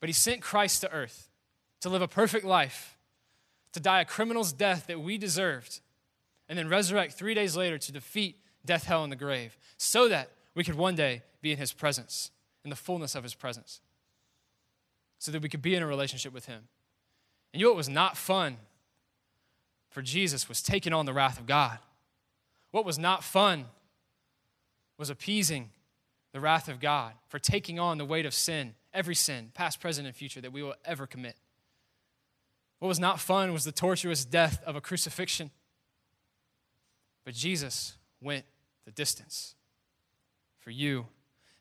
But 0.00 0.08
He 0.08 0.12
sent 0.12 0.40
Christ 0.40 0.80
to 0.82 0.92
earth 0.92 1.28
to 1.80 1.88
live 1.88 2.02
a 2.02 2.08
perfect 2.08 2.44
life, 2.44 2.98
to 3.72 3.80
die 3.80 4.00
a 4.00 4.04
criminal's 4.04 4.52
death 4.52 4.86
that 4.86 5.00
we 5.00 5.16
deserved, 5.18 5.80
and 6.48 6.58
then 6.58 6.68
resurrect 6.68 7.14
three 7.14 7.34
days 7.34 7.56
later 7.56 7.78
to 7.78 7.92
defeat 7.92 8.36
death, 8.64 8.84
hell, 8.84 9.02
and 9.02 9.12
the 9.12 9.16
grave, 9.16 9.56
so 9.76 10.08
that 10.08 10.30
we 10.54 10.64
could 10.64 10.74
one 10.74 10.94
day 10.94 11.22
be 11.40 11.52
in 11.52 11.58
His 11.58 11.72
presence, 11.72 12.30
in 12.64 12.70
the 12.70 12.76
fullness 12.76 13.14
of 13.14 13.22
His 13.22 13.34
presence, 13.34 13.80
so 15.18 15.32
that 15.32 15.42
we 15.42 15.48
could 15.48 15.62
be 15.62 15.74
in 15.74 15.82
a 15.82 15.86
relationship 15.86 16.32
with 16.32 16.46
Him. 16.46 16.68
And 17.52 17.60
you 17.60 17.66
know 17.66 17.70
what 17.70 17.76
was 17.76 17.88
not 17.88 18.16
fun 18.16 18.58
for 19.90 20.02
Jesus 20.02 20.48
was 20.48 20.62
taking 20.62 20.92
on 20.92 21.06
the 21.06 21.12
wrath 21.12 21.38
of 21.38 21.46
God. 21.46 21.78
What 22.70 22.84
was 22.84 22.98
not 22.98 23.24
fun 23.24 23.66
was 24.96 25.10
appeasing 25.10 25.70
the 26.32 26.40
wrath 26.40 26.68
of 26.68 26.78
God, 26.78 27.14
for 27.26 27.40
taking 27.40 27.80
on 27.80 27.98
the 27.98 28.04
weight 28.04 28.24
of 28.24 28.32
sin, 28.32 28.74
every 28.94 29.16
sin, 29.16 29.50
past, 29.52 29.80
present, 29.80 30.06
and 30.06 30.14
future, 30.14 30.40
that 30.40 30.52
we 30.52 30.62
will 30.62 30.76
ever 30.84 31.06
commit. 31.06 31.36
What 32.78 32.88
was 32.88 33.00
not 33.00 33.18
fun 33.18 33.52
was 33.52 33.64
the 33.64 33.72
torturous 33.72 34.24
death 34.24 34.62
of 34.64 34.76
a 34.76 34.80
crucifixion. 34.80 35.50
But 37.24 37.34
Jesus 37.34 37.96
went 38.20 38.44
the 38.84 38.92
distance 38.92 39.54
for 40.60 40.70
you, 40.70 41.06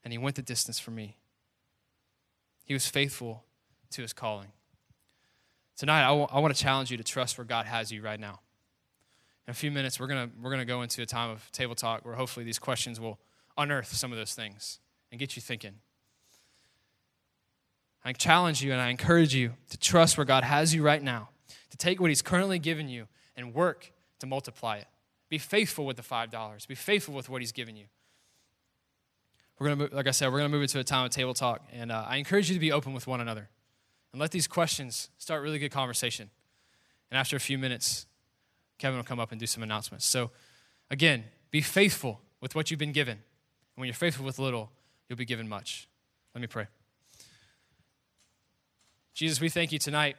and 0.04 0.14
he 0.14 0.20
went 0.20 0.36
the 0.36 0.42
distance 0.44 0.80
for 0.80 0.92
me. 0.92 1.18
He 2.64 2.74
was 2.74 2.86
faithful 2.86 3.44
to 3.92 4.04
his 4.04 4.14
calling. 4.14 4.52
Tonight, 5.80 6.04
I, 6.04 6.10
w- 6.10 6.28
I 6.30 6.40
want 6.40 6.54
to 6.54 6.62
challenge 6.62 6.92
you 6.92 6.98
to 6.98 7.06
trust 7.06 7.38
where 7.38 7.46
God 7.46 7.66
has 7.66 7.90
you 7.90 8.02
right 8.02 8.20
now. 8.20 8.42
In 9.48 9.52
a 9.52 9.54
few 9.54 9.72
minutes, 9.72 9.98
we're 9.98 10.08
going 10.08 10.30
we're 10.44 10.58
to 10.58 10.66
go 10.66 10.82
into 10.82 11.02
a 11.02 11.06
time 11.06 11.30
of 11.30 11.50
table 11.54 11.74
talk 11.74 12.04
where 12.04 12.16
hopefully 12.16 12.44
these 12.44 12.60
questions 12.60 13.00
will 13.00 13.18
unearth 13.58 13.94
some 13.94 14.12
of 14.12 14.18
those 14.18 14.34
things 14.34 14.80
and 15.10 15.20
get 15.20 15.38
you 15.38 15.42
thinking. 15.42 15.76
I 18.04 18.12
challenge 18.12 18.62
you 18.62 18.74
and 18.74 18.82
I 18.82 18.90
encourage 18.90 19.34
you 19.34 19.54
to 19.70 19.78
trust 19.78 20.18
where 20.18 20.26
God 20.26 20.44
has 20.44 20.76
you 20.76 20.84
right 20.84 21.02
now, 21.02 21.30
to 21.70 21.78
take 21.78 22.02
what 22.02 22.10
He's 22.10 22.22
currently 22.22 22.60
given 22.60 22.90
you 22.90 23.08
and 23.38 23.54
work 23.54 23.94
to 24.20 24.28
multiply 24.28 24.80
it. 24.80 24.88
Be 25.30 25.38
faithful 25.38 25.86
with 25.86 25.96
the 25.96 26.04
$5, 26.04 26.68
be 26.68 26.76
faithful 26.76 27.14
with 27.14 27.30
what 27.30 27.42
He's 27.42 27.54
given 27.54 27.78
you. 27.78 27.86
We're 29.58 29.74
going 29.74 29.90
to, 29.90 29.96
like 29.96 30.08
I 30.08 30.12
said, 30.12 30.28
we're 30.28 30.40
going 30.40 30.52
to 30.52 30.58
move 30.58 30.64
into 30.64 30.80
a 30.80 30.84
time 30.84 31.06
of 31.06 31.12
table 31.12 31.34
talk, 31.34 31.66
and 31.72 31.90
uh, 31.90 32.04
I 32.06 32.18
encourage 32.18 32.50
you 32.50 32.56
to 32.56 32.60
be 32.60 32.74
open 32.74 32.92
with 32.92 33.08
one 33.08 33.22
another 33.22 33.48
and 34.12 34.20
let 34.20 34.32
these 34.32 34.48
questions 34.48 35.10
start 35.18 35.42
really 35.42 35.60
good 35.60 35.72
conversation. 35.72 36.30
And 37.12 37.18
after 37.18 37.36
a 37.36 37.40
few 37.40 37.58
minutes, 37.58 38.06
Kevin 38.78 38.98
will 38.98 39.04
come 39.04 39.20
up 39.20 39.32
and 39.32 39.40
do 39.40 39.46
some 39.46 39.64
announcements. 39.64 40.06
So, 40.06 40.32
again, 40.90 41.26
be 41.52 41.62
faithful 41.62 42.22
with 42.42 42.56
what 42.56 42.72
you've 42.72 42.80
been 42.80 42.92
given 42.92 43.18
And 43.18 43.24
when 43.76 43.88
you're 43.88 43.94
faithful 43.94 44.26
with 44.26 44.40
little, 44.40 44.72
you'll 45.08 45.18
be 45.18 45.26
given 45.26 45.48
much. 45.48 45.88
Let 46.34 46.42
me 46.42 46.48
pray. 46.48 46.68
Jesus, 49.14 49.42
we 49.42 49.50
thank 49.50 49.72
you 49.72 49.80
tonight, 49.80 50.16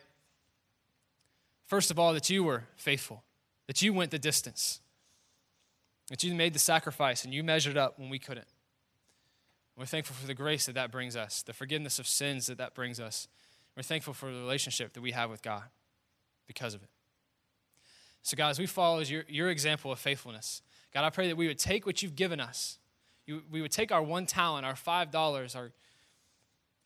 first 1.67 1.91
of 1.91 1.99
all, 1.99 2.13
that 2.13 2.29
you 2.29 2.45
were 2.45 2.65
faithful, 2.77 3.23
that 3.67 3.81
you 3.81 3.95
went 3.95 4.11
the 4.11 4.19
distance, 4.19 4.81
that 6.11 6.23
you 6.23 6.35
made 6.35 6.53
the 6.53 6.59
sacrifice 6.59 7.25
and 7.25 7.33
you 7.33 7.43
measured 7.43 7.79
up 7.79 7.99
when 7.99 8.11
we 8.11 8.19
couldn't. 8.19 8.49
We're 9.77 9.87
thankful 9.87 10.17
for 10.17 10.27
the 10.27 10.35
grace 10.35 10.67
that 10.67 10.75
that 10.75 10.91
brings 10.91 11.17
us, 11.17 11.43
the 11.43 11.55
forgiveness 11.55 11.99
of 11.99 12.07
sins 12.07 12.47
that 12.49 12.59
that 12.59 12.75
brings 12.75 13.01
us. 13.01 13.29
We're 13.81 13.85
thankful 13.85 14.13
for 14.13 14.27
the 14.27 14.39
relationship 14.39 14.93
that 14.93 15.01
we 15.01 15.13
have 15.13 15.31
with 15.31 15.41
God 15.41 15.63
because 16.47 16.75
of 16.75 16.83
it. 16.83 16.91
So, 18.21 18.37
God, 18.37 18.51
as 18.51 18.59
we 18.59 18.67
follow 18.67 19.01
your, 19.01 19.25
your 19.27 19.49
example 19.49 19.91
of 19.91 19.99
faithfulness, 19.99 20.61
God, 20.93 21.07
I 21.07 21.09
pray 21.09 21.29
that 21.29 21.37
we 21.39 21.47
would 21.47 21.59
take 21.59 21.87
what 21.87 22.03
you've 22.03 22.15
given 22.15 22.41
us. 22.41 22.77
You, 23.25 23.41
we 23.51 23.63
would 23.63 23.71
take 23.71 23.91
our 23.91 24.03
one 24.03 24.27
talent, 24.27 24.67
our 24.67 24.75
$5, 24.75 25.57
our, 25.57 25.71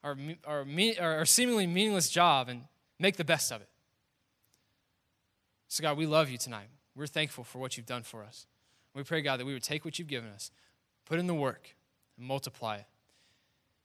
our, 0.04 0.16
our, 0.46 0.64
our 1.00 1.24
seemingly 1.24 1.66
meaningless 1.66 2.09
job, 2.11 2.48
and 2.48 2.62
make 3.00 3.16
the 3.16 3.24
best 3.24 3.50
of 3.50 3.61
it. 3.61 3.68
So, 5.66 5.83
God, 5.83 5.96
we 5.96 6.07
love 6.07 6.30
you 6.30 6.38
tonight. 6.38 6.68
We're 6.94 7.09
thankful 7.09 7.42
for 7.42 7.59
what 7.59 7.76
you've 7.76 7.87
done 7.87 8.04
for 8.04 8.22
us. 8.22 8.46
We 8.94 9.02
pray, 9.02 9.20
God, 9.20 9.40
that 9.40 9.46
we 9.46 9.52
would 9.52 9.64
take 9.64 9.85
what 9.85 9.98
you've 9.98 10.07
given 10.07 10.30
us, 10.30 10.52
put 11.07 11.18
in 11.18 11.26
the 11.26 11.35
work, 11.35 11.74
and 12.16 12.24
multiply 12.24 12.76
it. 12.76 12.87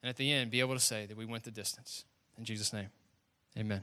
And 0.04 0.12
at 0.12 0.18
the 0.18 0.32
end, 0.32 0.52
be 0.52 0.60
able 0.60 0.76
to 0.76 0.80
say 0.80 1.08
that 1.08 1.18
we 1.18 1.26
went 1.26 1.44
the 1.44 1.50
distance. 1.50 2.06
In 2.38 2.46
Jesus' 2.46 2.72
name, 2.72 2.90
amen. 3.60 3.82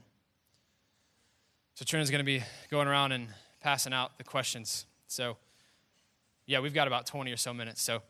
So, 1.74 1.84
Trina's 1.84 2.10
going 2.10 2.20
to 2.20 2.24
be 2.24 2.42
going 2.70 2.88
around 2.88 3.12
and 3.12 3.28
passing 3.60 3.92
out 3.92 4.16
the 4.16 4.24
questions. 4.24 4.86
So, 5.06 5.36
yeah, 6.46 6.60
we've 6.60 6.74
got 6.74 6.86
about 6.86 7.06
20 7.06 7.30
or 7.30 7.36
so 7.36 7.52
minutes. 7.52 7.82
So, 7.82 8.02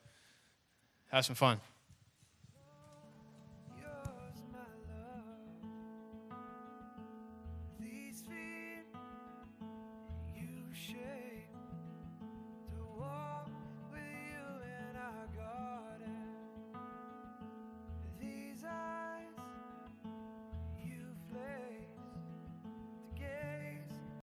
have 1.10 1.24
some 1.24 1.34
fun. 1.34 1.60